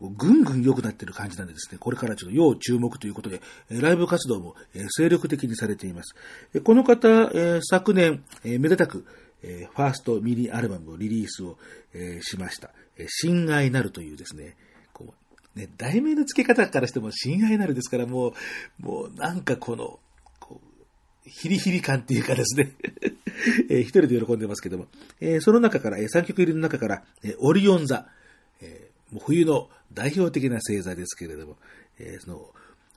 [0.09, 4.55] ぐんぐん良くなってる感じなんでですね、これからちょっと要注目ということで、ライブ活動も、
[4.89, 6.15] 精力的にされています。
[6.61, 7.29] この方、
[7.61, 9.05] 昨年、めでたく、
[9.41, 11.57] ファーストミニアルバムをリリースを、
[12.21, 12.71] しました。
[12.97, 14.55] え親愛なるというですね、
[14.93, 15.13] こ
[15.55, 18.33] うね、題名の付け方からしても親愛なるですから、もう、
[18.79, 19.99] もうなんかこの、
[20.39, 20.61] こ
[21.25, 22.71] うヒリヒリ感っていうかですね、
[23.69, 24.87] えー一人で喜んでますけども、
[25.19, 28.07] えーその中から、えー3曲入りの中から、えーオリオン座、
[29.11, 31.57] もう冬の代表的な星座ですけれども、
[31.99, 32.49] えーその、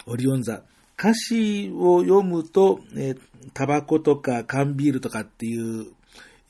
[0.07, 0.63] オリオン座、
[0.99, 3.21] 歌詞を読むと、えー
[3.55, 5.87] タバコとか缶ビールとかっていう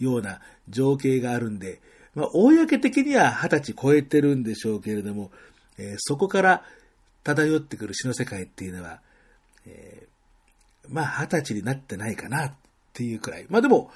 [0.00, 1.80] ような情景があるんで、
[2.14, 5.30] まあ、公的には二十歳超えてるんでしょうけれども、
[5.76, 6.64] えーそこから
[7.24, 9.00] 漂ってくる詩の世界っていうのは、
[9.66, 12.54] えーまあ、二十歳になってないかなっ
[12.94, 13.46] ていうくらい。
[13.48, 13.90] まあでも、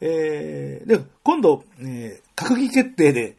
[0.00, 3.36] えーで、今度、えー閣議決定で、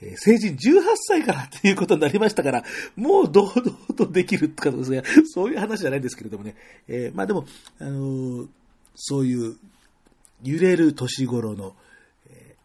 [0.00, 2.64] え成人18歳からっていうことになりましたから、
[2.96, 6.54] もう堂々とできるってことですが、そういう話じゃないんですけれどもね。
[6.86, 7.46] えーまあでも、
[7.80, 8.48] あのー
[9.00, 9.56] そういう
[10.42, 11.74] 揺れる年頃の、
[12.30, 12.58] えー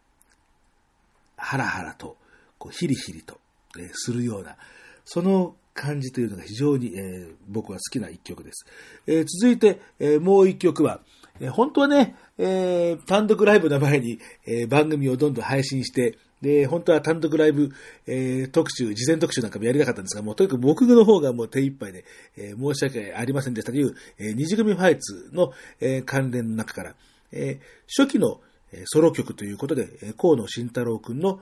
[1.37, 2.17] ハラハラと、
[2.57, 3.39] こうヒリヒリと、
[3.79, 4.55] えするような、
[5.03, 8.65] その感じというのが非常に、え僕は好きな一曲です。
[9.07, 11.01] え続いて、えもう一曲は、
[11.39, 17.71] え本当はね、え単独ライブの前に、え番組をどんどん配信して、で、本当は単独ライブ、
[18.05, 22.03] えー特集、事前特集なんかもやりたかったんですが、もうとにかく僕の方がもう手一杯で、
[22.37, 26.95] えー申し訳ありませんでしたという、えー二次組ファイツの、えー関連の中から、
[27.31, 28.41] えー初期の、
[28.73, 31.39] えソロ曲ということで、え河野慎太郎くんの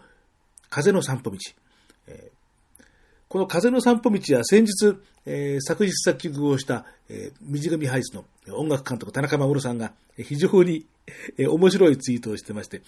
[0.69, 1.37] 風の散歩道。
[2.07, 2.41] えー
[3.27, 8.25] この風の散歩道は先日、えー作詞作曲をした、えー、水組ハイツの
[8.55, 10.85] 音楽監督田中守さんが非常に、
[11.37, 12.81] え面白いツイートをしてまして、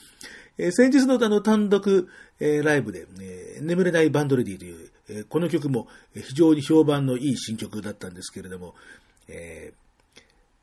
[0.58, 2.08] え先日のあの単独、
[2.40, 8.76] えライブで、え眠れないバンドレディという、えこの曲も非常に評判のいい新曲だったんですけれども、
[9.28, 9.74] え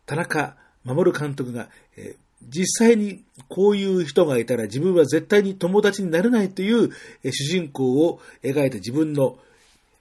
[0.07, 6.91] 田中守監督が、え実際にこういう人がいたら自分は絶対に友達になれないという
[7.23, 9.39] え主人公を描いた自分の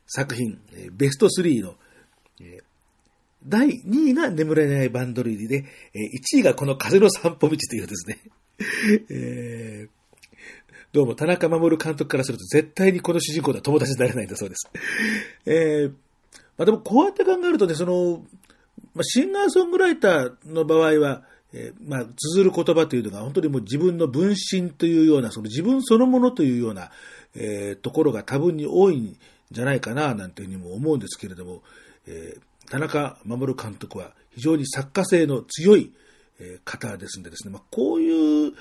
[0.08, 1.76] 作品、えベスト3の、
[2.40, 2.69] えー
[3.46, 6.00] 第2位が眠れないバンドルリーで、え
[6.36, 8.20] 1位がこの風の散歩道というですね、
[9.10, 10.00] えー
[10.92, 14.72] どうも田中守監督からすると絶対にこの主人公とは友達になれないんだそうです。
[15.46, 15.90] えー
[16.58, 18.26] まあ、でもこうやって考えるとね、その、
[18.96, 21.22] まあ、シンガーソングライターの場合は、
[21.54, 26.90] えーまあ、綴る言葉というのが本当にもう自分の分身というような、その自分そのものというような、
[27.36, 29.16] えーところが多分に多いん
[29.52, 31.62] じゃないかな、なんていうふうにも思うんですけれども、
[32.08, 35.92] えー田中守監督は非常に作家性の強い、
[36.64, 38.54] 方ですんでですね、まあ、こういう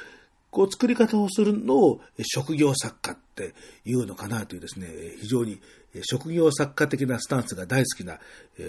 [0.51, 3.55] こう作り方をするのを職業作家って
[3.85, 4.89] いうのかなというですね、
[5.21, 5.61] 非常に
[6.03, 8.19] 職業作家的なスタンスが大好きな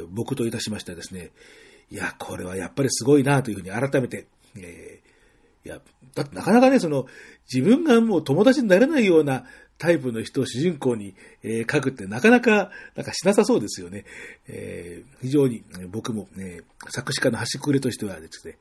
[0.10, 1.32] 僕といたしましてですね、
[1.90, 4.28] いや、これはやっぱりすごいなというふうに改めて、
[4.58, 5.82] えー、いや、
[6.16, 7.08] だってなかなかね、その、
[7.52, 9.46] 自分がもう友達になれないような
[9.80, 14.06] タイプの人を主人公に、えー、書くってなかなか、なんかしなさそうですよね。
[14.48, 18.58] えー、非常に、僕も、ね、作詞家の端くれとしてはですね、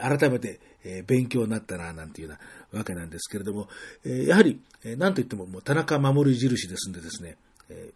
[0.00, 2.36] 改めて、え勉強になったな、なんていうよ
[2.72, 3.68] うなわけなんですけれども、
[4.04, 7.36] えやはり、えなんといってももう田中守印ですんでですね、
[7.68, 7.92] え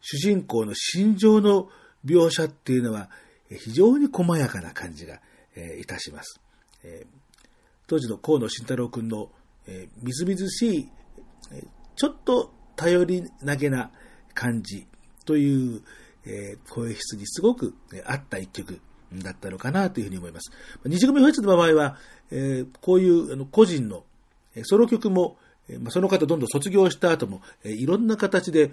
[0.00, 1.68] 主人公の心情の
[2.04, 3.10] 描写っていうのは、
[3.50, 5.20] 非常に細やかな感じが、
[5.54, 6.40] えいたします。
[6.84, 7.04] え
[7.86, 9.30] 当時の河野慎太郎君の、
[9.66, 10.88] えみずみずしい、
[11.96, 13.90] ちょっと頼り投げな
[14.34, 14.86] 感じ
[15.24, 15.82] という、
[16.68, 17.74] 声質にすごく、
[18.04, 18.80] 合った一曲
[19.12, 20.52] だったのかなというふうに思います。
[20.84, 21.96] 二次組フェスの場合は、
[22.80, 24.04] こういう個人の
[24.64, 25.38] ソロ曲も、
[25.90, 28.72] その方どんどん卒業した後も、いろんな形で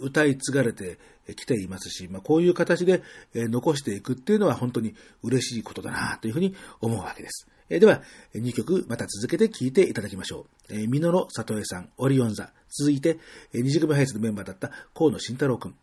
[0.00, 0.98] 歌い継がれて
[1.36, 3.02] きていますし、こういう形で
[3.34, 7.48] 残していくっていうのは本当に嬉しいことだなというふうに思うわけです。
[7.68, 8.02] えでは、
[8.34, 10.86] 2曲また続けて聴いていただきましょう。
[10.88, 12.52] 美濃里江さん、オリオン座。
[12.70, 13.18] 続いて、
[13.52, 15.74] 二次組ハイツのメンバーだった河野慎太郎くん。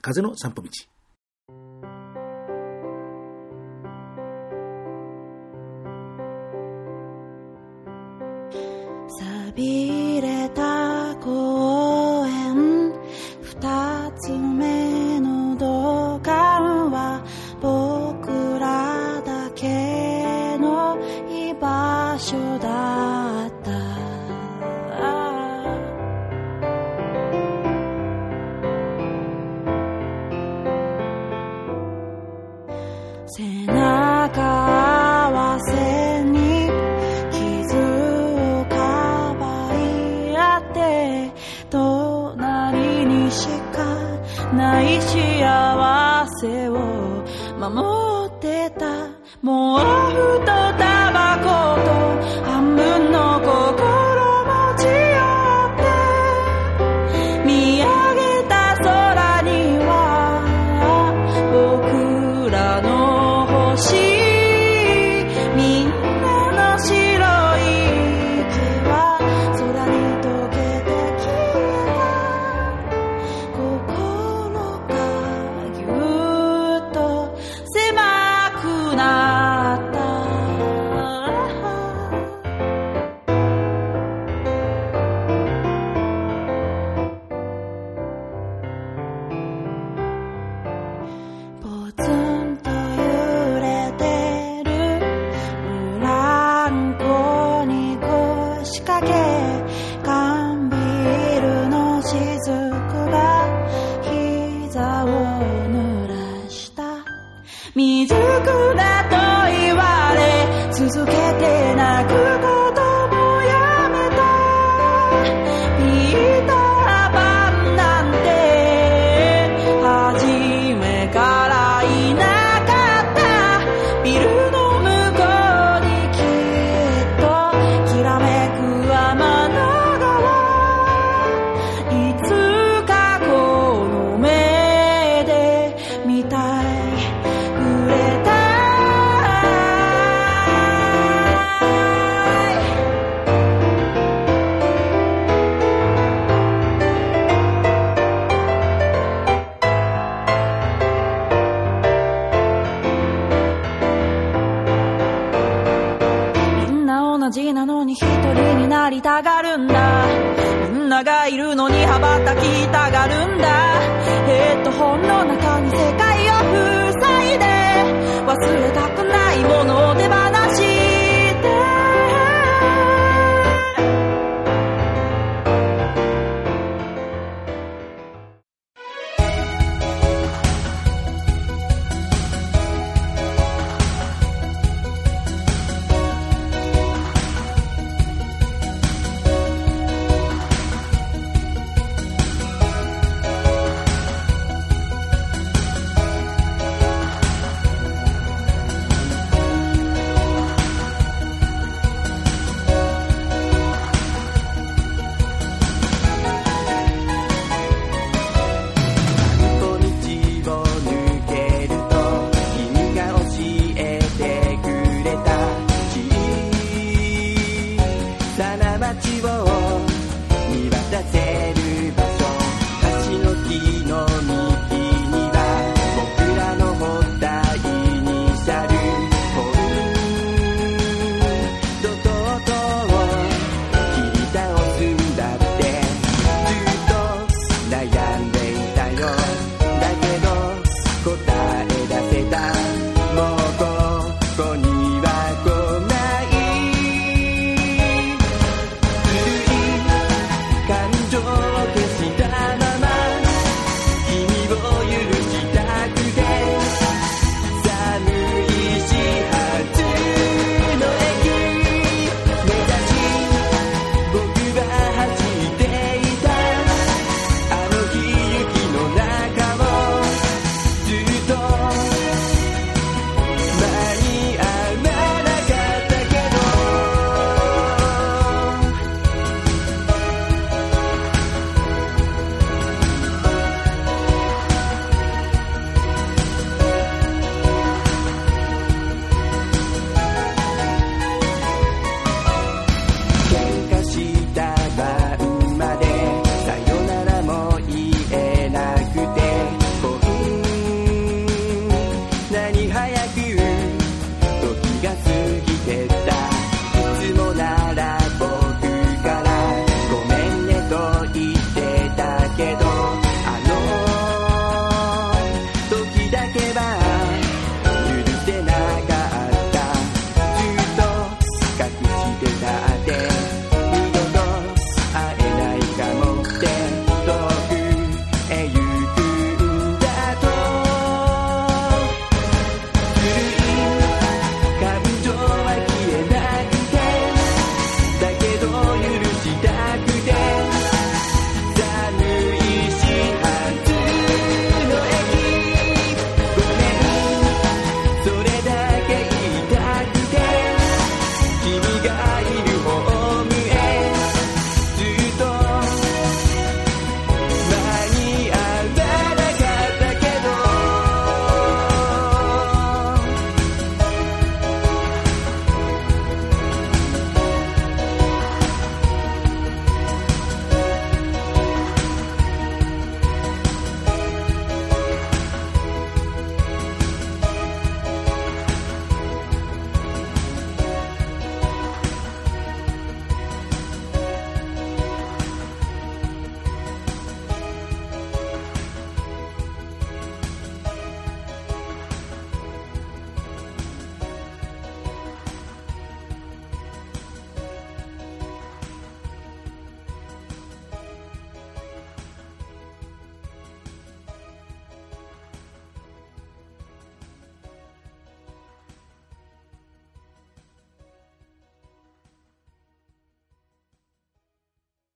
[0.00, 0.70] 風の散歩道。
[9.54, 10.73] びれた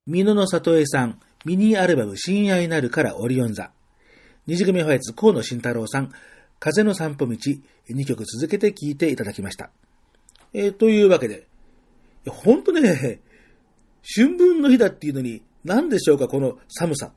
[0.09, 3.73] 美濃の里江さん、ミニアルバム親愛なるからオリオン座。
[4.47, 6.11] 二次組ファイツ河野慎太郎さん、
[6.59, 9.69] 風の散歩道、2曲続けて聴いていただきました。
[10.55, 11.47] えーというわけで、
[12.25, 13.21] いやほんとね、
[14.03, 17.13] 春分の日だっていうのに、何でしょうか、この寒さ。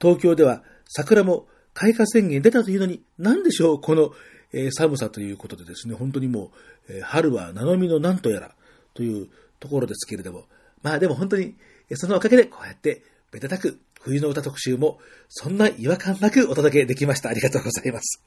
[0.00, 4.14] 東京では桜も開花宣言出たというのに、何でしょう、この、
[4.54, 6.50] えー寒さということでですね、本当にも
[6.88, 8.54] う、えー春は名の実のなんとやら
[8.94, 9.28] という
[9.60, 10.46] ところですけれども、
[10.82, 11.54] まあでも本当に、
[11.94, 13.02] そのおかげでこうやって、
[13.32, 17.28] めでたく冬の歌特集も、そんな違和感なくお届けできました。
[17.28, 18.22] ありがとうございます。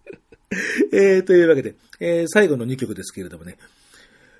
[0.93, 3.57] えーというわけで、えー最後の2曲ですけれどもね、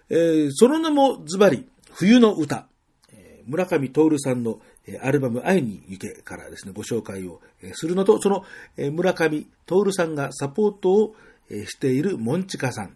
[0.09, 2.68] えーその名もズバリ、冬の歌。
[3.11, 8.45] えー村上徹さんのえーアルバム愛に行けからですね、ご紹介をえーするのと、その
[8.78, 11.16] えー村上徹さんがサポートを
[11.49, 12.95] えーしているモンチカさん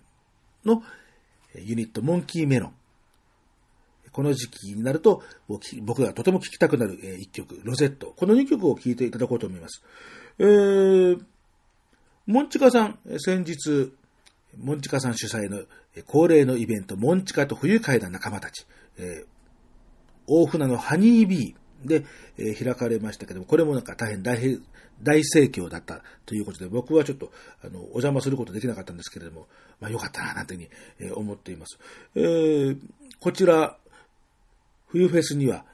[0.65, 0.83] の
[1.55, 2.73] えユニットモンキーメロン。
[4.11, 5.23] この時期になると、
[5.81, 8.13] 僕がとても聴きたくなるえー一曲、ロゼット。
[8.15, 9.83] この2曲を聴いていただこうと思います。
[10.39, 11.23] えー、
[12.27, 13.91] モンチカさん、先日、
[14.57, 15.63] モンチカさん主催の
[16.05, 18.65] 恒例のイベント、モンチカと冬会の仲間たち、
[18.97, 19.25] えー
[20.31, 22.05] 大船のハニービーで、
[22.37, 24.37] えー開かれましたけども、これもなんか大変大
[25.01, 27.31] 大盛況だったということで、僕はちょっと、
[27.63, 29.47] あの、お邪魔することできなかったんですけれども、
[29.79, 30.59] まあよかったな、なんていう
[30.99, 31.79] ふうに、え思っています。
[32.15, 32.77] えー
[33.19, 33.77] こちら、
[34.91, 35.65] 冬フェスには、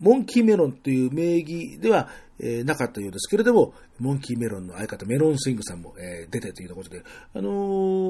[0.00, 2.08] モンキーメロンという名義では、
[2.40, 7.02] えーなかったようですけれども、モンキーメロンの相方メロンスイングさんも、えー出てということで、
[7.34, 7.50] あの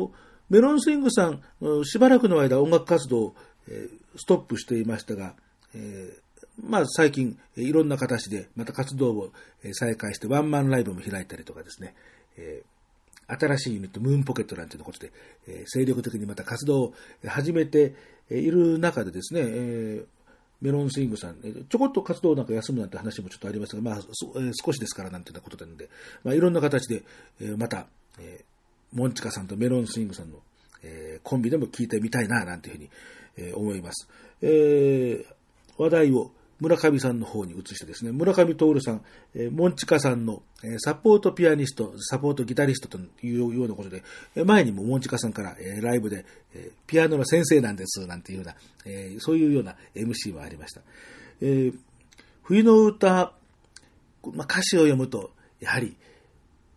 [0.08, 0.10] ー
[0.48, 1.40] メロンスイングさん、
[1.84, 3.34] しばらくの間音楽活動を、
[3.68, 5.34] えストップしていましたが、
[5.74, 6.18] え
[6.62, 9.32] まあ最近、いろんな形でまた活動を
[9.72, 11.94] 再開してワンマンライブも開いたりとかですね、
[12.36, 12.62] え
[13.28, 15.12] 新しいユニット、ムーンポケットなんていうことで、
[15.46, 16.94] え精力的にまた活動を
[17.26, 17.94] 始めて
[18.38, 20.06] いる中でですね、えー
[20.62, 21.34] メロンスイングさん、
[21.68, 25.88] ちょこっと活動なんか休むなんて話もちょっとありましたが、まあ、そえー少しですからなんていうようなことなんで、
[26.22, 27.02] まあ、いろんな形で、
[27.40, 27.86] えーまた、
[28.20, 30.38] えーモンチカさんとメロンスイングさんの、
[30.84, 32.90] えーコンビでも聞いてみたいな、なんていうふうに、
[33.38, 34.08] えー思います。
[34.40, 35.34] えー
[35.78, 36.30] 話題を
[36.62, 39.02] 村上さんの方に移してですね、村上徹さん、
[39.34, 44.04] えーモンチカさんの、えーサポートピアニスト、サポートギタリストというようなことで、
[44.36, 48.54] えー前にもモンチカさんから、えーライブで、えーピアノの先生なんです、なんていうような、
[48.84, 50.82] えーそういうような MC もありました。
[51.40, 51.74] えー
[52.44, 53.32] 冬の歌、
[54.34, 55.96] まあ、歌詞を読むと、やはり、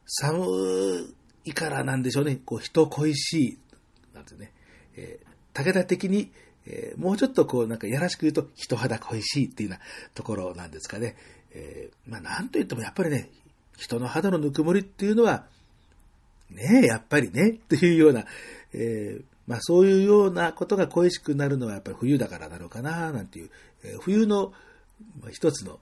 [0.08, 1.14] 寒
[1.44, 3.58] いからなんでしょうね、こう人恋しい、
[4.16, 4.52] なんてね、
[4.96, 6.32] えー武田的に、
[6.68, 11.16] えーもうちょっとこう、なんかやらしく言うと、人肌恋しいっていうようなところなんですかね。
[11.52, 13.30] えーまあ、なんと言ってもやっぱりね、
[13.78, 15.46] 人の肌のぬくもりっていうのは、
[16.50, 18.26] ねえ、やっぱりね、っていうような、
[18.74, 23.50] えーまあそういうようなことが恋しくなるのはやっぱり冬だからなのかな、なんていう、
[23.84, 24.54] えー冬の、
[25.22, 25.80] まあ、一つの、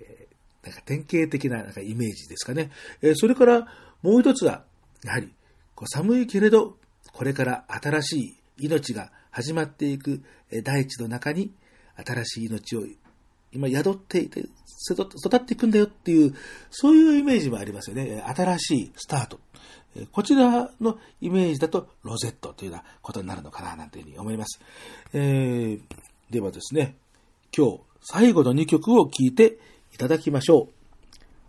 [0.00, 2.70] えーなんか典型的ななんかイメージですかね。
[3.02, 3.68] えーそれから
[4.02, 4.64] もう一つは、
[5.04, 5.32] やはり、
[5.74, 6.76] こう寒いけれど、
[7.12, 10.22] これから新しい命が始まっていく
[10.62, 11.52] 大地の中に、
[11.96, 12.84] 新しい命を
[13.52, 14.40] 今宿っていて、
[14.90, 16.34] 育っていくんだよっていう、
[16.70, 18.22] そういうイメージもありますよね。
[18.26, 19.40] 新しいスタート。
[20.12, 24.60] こちらのイメージだと、ロゼットというようなことになるのかな、なんていうふうに思います。
[25.12, 25.80] えー
[26.30, 26.96] ではですね、
[27.56, 29.58] 今日最後の2曲を聴いて
[29.92, 30.68] いただきましょ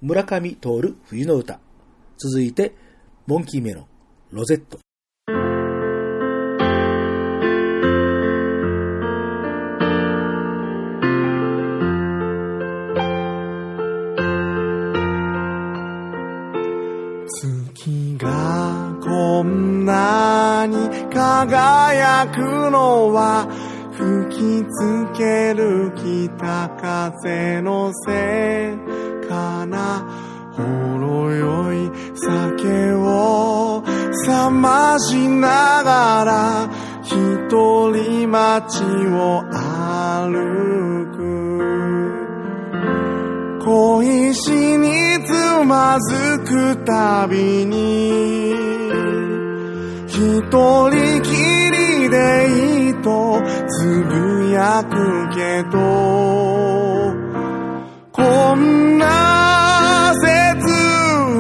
[0.02, 0.06] う。
[0.06, 1.60] 村上徹冬の歌。
[2.18, 2.76] 続いて、
[3.26, 3.86] モンキーメロン、
[4.32, 4.85] ロゼット。
[21.44, 23.46] 輝くのは
[23.92, 30.06] 吹きつける北風のせいかな。
[30.56, 30.64] ほ
[30.98, 33.84] ろ酔い酒を
[34.26, 36.70] 冷ましながら
[37.04, 37.12] 一
[37.92, 38.82] 人街
[39.12, 39.44] を
[40.32, 41.20] 歩く。
[43.66, 45.34] 恋しにつ
[45.66, 48.65] まずくたびに
[50.16, 55.78] 一人きりでいいとつぶやくけど
[58.14, 60.24] こんな切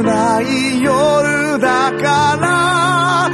[0.03, 3.29] ない夜だからあ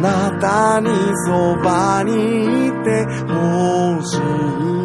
[0.00, 0.88] なたに
[1.24, 4.18] そばにいてほし
[4.80, 4.83] い。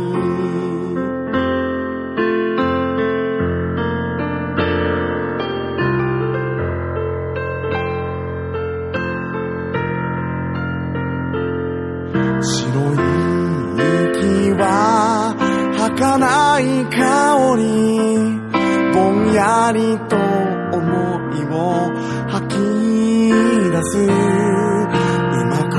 [15.99, 18.39] 儚い顔に
[18.93, 20.79] ぼんやりと思
[21.35, 21.91] いを
[22.29, 23.99] 吐き出す。
[23.99, 24.07] う
[25.45, 25.75] まく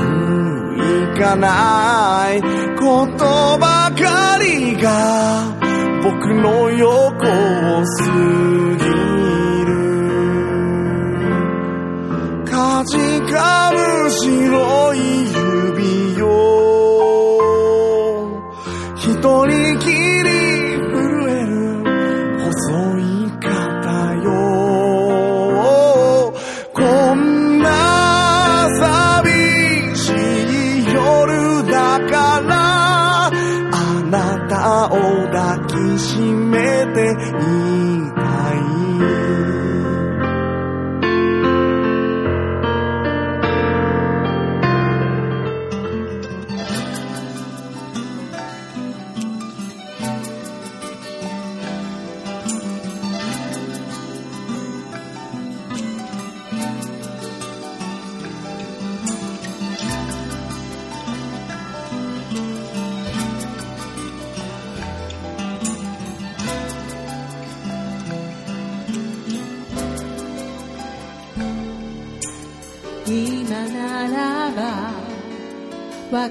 [0.77, 2.39] いかない
[2.77, 3.25] こと
[3.57, 5.57] ばかりが
[6.03, 8.85] 僕の横を過ぎ
[9.65, 9.69] る。
[12.45, 12.97] かじ
[13.31, 14.97] かむ白い
[16.13, 16.61] 指を。
[18.97, 19.17] 一
[19.47, 19.90] 人き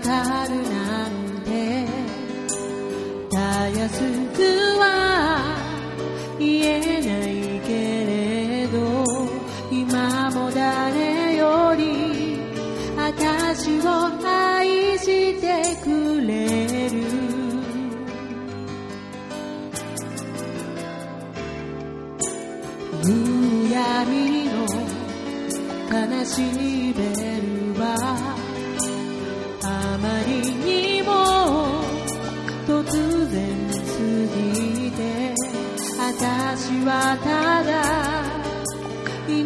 [0.04, 1.10] るなん
[1.44, 1.86] て
[3.30, 4.42] たやすく
[4.78, 5.56] は
[6.38, 7.70] 言えないけ
[8.06, 9.04] れど
[9.70, 12.40] 今も誰より
[12.96, 13.88] 私を
[14.24, 17.00] 愛してくれる。
[23.02, 24.50] むやみの
[25.90, 27.00] 悲しいベ
[27.40, 27.82] ルは
[36.84, 37.72] はただ
[39.28, 39.42] 祈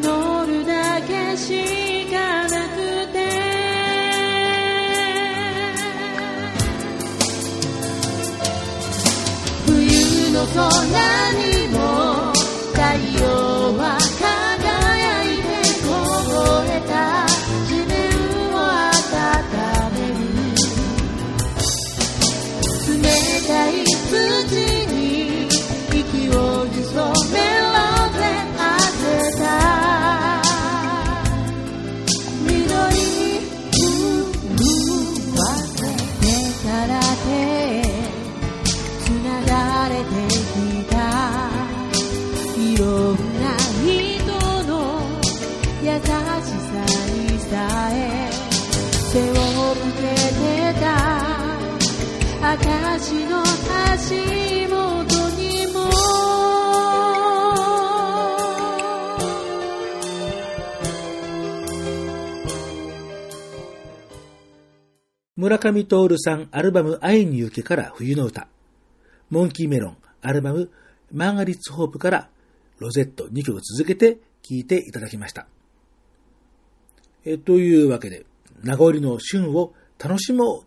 [0.47, 2.76] るだけしかなく
[3.12, 3.14] て。
[9.66, 10.62] 冬の空
[11.32, 11.54] に
[65.45, 68.49] 村上徹さんアルバム愛に行けから冬の歌。
[69.28, 70.70] モンキーメロンアルバム
[71.12, 72.30] マーガリッツホープから
[72.78, 75.47] ロゼット2曲続けて聴いていただきました。
[77.26, 78.24] えというわけで、
[78.62, 80.61] 名残の旬を楽しも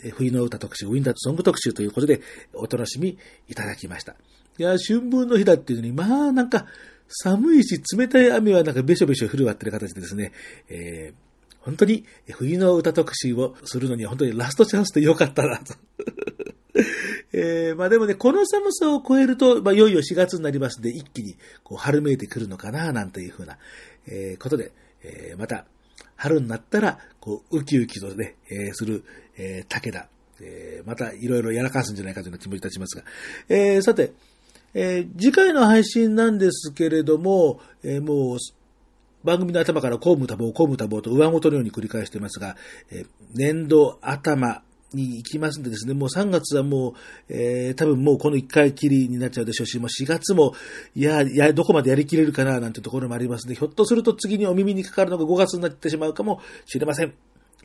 [0.00, 2.20] うえ冬の歌特集、ウィンターソング特集ということで
[2.52, 4.14] お楽しみいただきました。
[4.58, 6.66] いや、春分の日だっていうのに、まあなんか
[7.08, 10.30] 寒いし冷たい雨はなんかべしょべしょ降るわっていう形でですね、
[10.68, 11.23] えー
[11.64, 15.74] 本当に冬の歌特集をするのには本当にラストチャンスでよかったなと。
[17.32, 23.58] えーまあでもね、この寒さを超えると、まあいよいよ4月になりますので、一気にこう春めいてくるのかな、なんていうふうな、
[24.06, 25.64] えーことで、えーまた
[26.16, 29.02] 春になったら、こう、ウキウキとね、えーする、
[29.36, 30.08] えー武田、
[30.40, 33.04] えーまたいろいろやらかすんじゃないかというような気もいたしますが、
[33.48, 34.12] えーさて、
[34.74, 38.38] えー次回の配信なんですけれども、えーもう、
[39.24, 42.56] 番組の頭から公務多忙、公務多忙と上ごとのように繰り返していますが、
[42.90, 43.04] え
[43.34, 44.62] 年度頭
[44.92, 46.94] に行きますんでですね、もう3月はもう、
[47.28, 50.54] えー多分もうこの1回きりになっちゃうでしょうし、もう4月も、
[50.94, 57.14] いや、いや、どこまでやりきれるかな、なんてところもありますので、ひょっとすると次にお耳にかかるのが5月になってしまうかもしれません。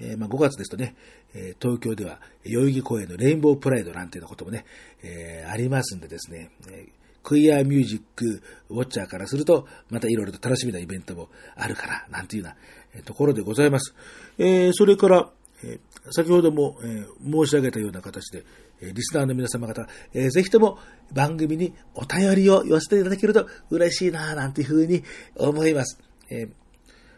[0.01, 0.95] えーまあ、5月ですとね、
[1.33, 4.65] えー東京では代々木公園のレインボープライドなんていうようなこともね、
[5.03, 6.98] えありますんでですね、えー
[7.29, 12.49] クイアミュージックウォッチャーからすると、またいろいろと楽しみなイベントもあるから、なんていうよ
[12.95, 13.93] うなところでございます。
[14.39, 15.29] えーそれから、
[15.63, 15.79] えー
[16.11, 18.45] 先ほども、えー申し上げたような形で、
[18.81, 20.79] えーリスナーの皆様方、えーぜひとも
[21.13, 25.03] 番組にお便りを寄せていただけると嬉しいな、なんていうふうに
[25.35, 25.99] 思います。
[26.31, 26.49] えー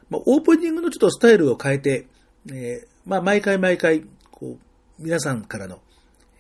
[0.09, 2.07] まあ、オープニングのちょっとスタイルを変えて、
[2.51, 5.80] えーまあ、毎回毎回、こう、皆さんからの、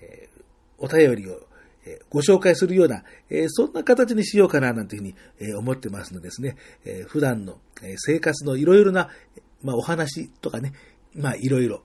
[0.01, 0.41] えー
[0.83, 1.39] お便りを
[1.85, 6.55] えご紹介するような、えそんな形にしようかななんていうふうに、え思ってますのでですね、
[6.85, 9.09] え普段の、え生活のいろいろな、
[9.63, 10.73] ま、お話とかね、
[11.15, 11.83] まあ、いろいろ、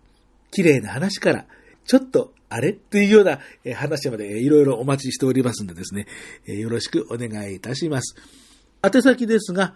[0.50, 1.46] 綺麗な話から、
[1.84, 6.06] ちょっと、あれっていうようなえ話までいろいろお待ちしておりますんでですね、
[6.46, 8.14] えよろしくお願いいたします。
[8.84, 9.74] 宛先ですが、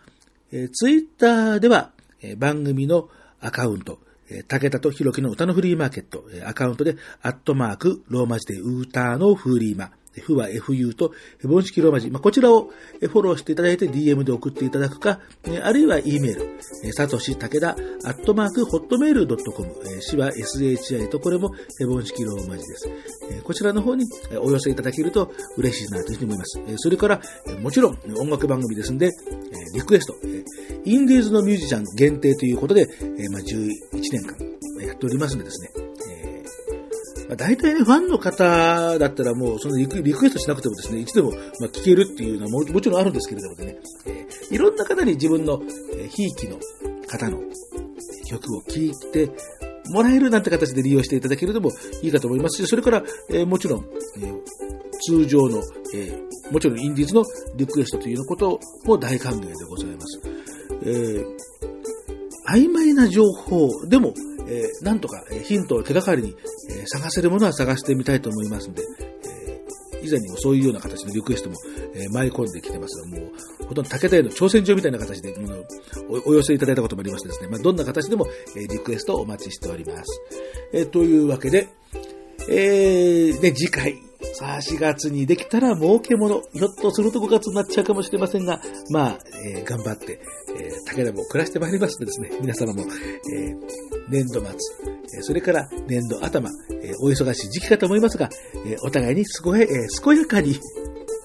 [0.52, 1.92] えツイッター Twitter では、
[2.22, 3.08] え番組の
[3.40, 3.98] アカウント、
[4.28, 12.10] え武田とひろきの歌のフリーマーケット、えアカウントで、アットマーク、ローマ字でウーターのフリーマ、F は FU と、ヘボン式ローマ字。
[12.10, 15.20] まあ、こちらをフォローしていただいて DM で送っていただくか、
[15.62, 17.74] あるいは E メール、えーさとし武田、ア
[18.12, 22.88] ットマーク、ホットメールドットコム、えー、しは SHI と、これもヘボン式ローマ字です。
[23.44, 24.04] こちらの方に
[24.40, 26.60] お寄せいただけると嬉しいなというふうに思います。
[26.76, 27.20] それから、
[27.60, 29.10] もちろん音楽番組ですんで、
[29.74, 30.14] リクエスト、
[30.84, 32.86] インディーズのミュージシャン限定ということで、
[33.30, 33.70] まあ、11
[34.12, 34.36] 年間
[34.86, 35.90] やっておりますのでですね、
[37.30, 45.62] まあ、大体ね、ファンの方だったらもう、そのリクリクエストしなくてもですね、いつでも、ま、聞けるっていうのはももちろんあるんですけれどもね、えーいろんな方に自分の、
[45.94, 46.58] えー、ひいきの
[47.06, 47.38] 方の
[48.28, 49.30] 曲を聴いて
[49.90, 51.70] もらえるなんて形で利用していただけるのも
[52.02, 53.84] いいかと思いますし、それから、えーもちろん、
[54.16, 54.40] えー
[55.02, 55.62] 通常の、
[55.94, 57.24] えーもちろんインディーズの
[57.54, 60.20] リクエストというようなことも大歓迎でございます。
[60.82, 61.24] えー
[62.48, 64.12] 曖昧な情報でも、
[64.50, 66.34] えーなんとかヒントを手がかりに、
[66.70, 68.82] えー探せるものは探してみたいと思いますので、
[69.22, 71.56] えー以前にもそういうような形のリクエストも、
[71.94, 73.00] えー舞い込んできてます。
[73.02, 75.64] が、もう、ほとんど武田への挑戦状みたいな形で、うん
[76.08, 78.26] おお寄せいただいたこともありましてですね、まあ、どんな形でも、
[78.56, 80.20] えリクエストをお待ちしております。
[80.72, 81.68] えというわけで、
[82.48, 88.60] えー、ね、次回、さあ、4月にできたら儲けもの、ひょっとすると5月になっちゃうかもしれませんが、
[88.90, 90.20] まあ、えー頑張って、
[90.56, 93.56] えー武田も暮らしてまいりますのでですね、皆様も、えー
[94.08, 94.50] 年度末、
[95.18, 96.48] えそれから年度頭、
[96.82, 98.28] えお忙しい時期かと思いますが、
[98.66, 99.68] えお互いにすごい、えー
[100.04, 100.54] 健やかに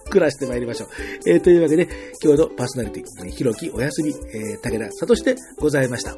[0.10, 0.90] 暮らしてまいりましょう。
[1.28, 1.88] えというわけで、
[2.24, 6.16] 今日のパーソナリティ、ひろきおやすみ、え武田聡でございました。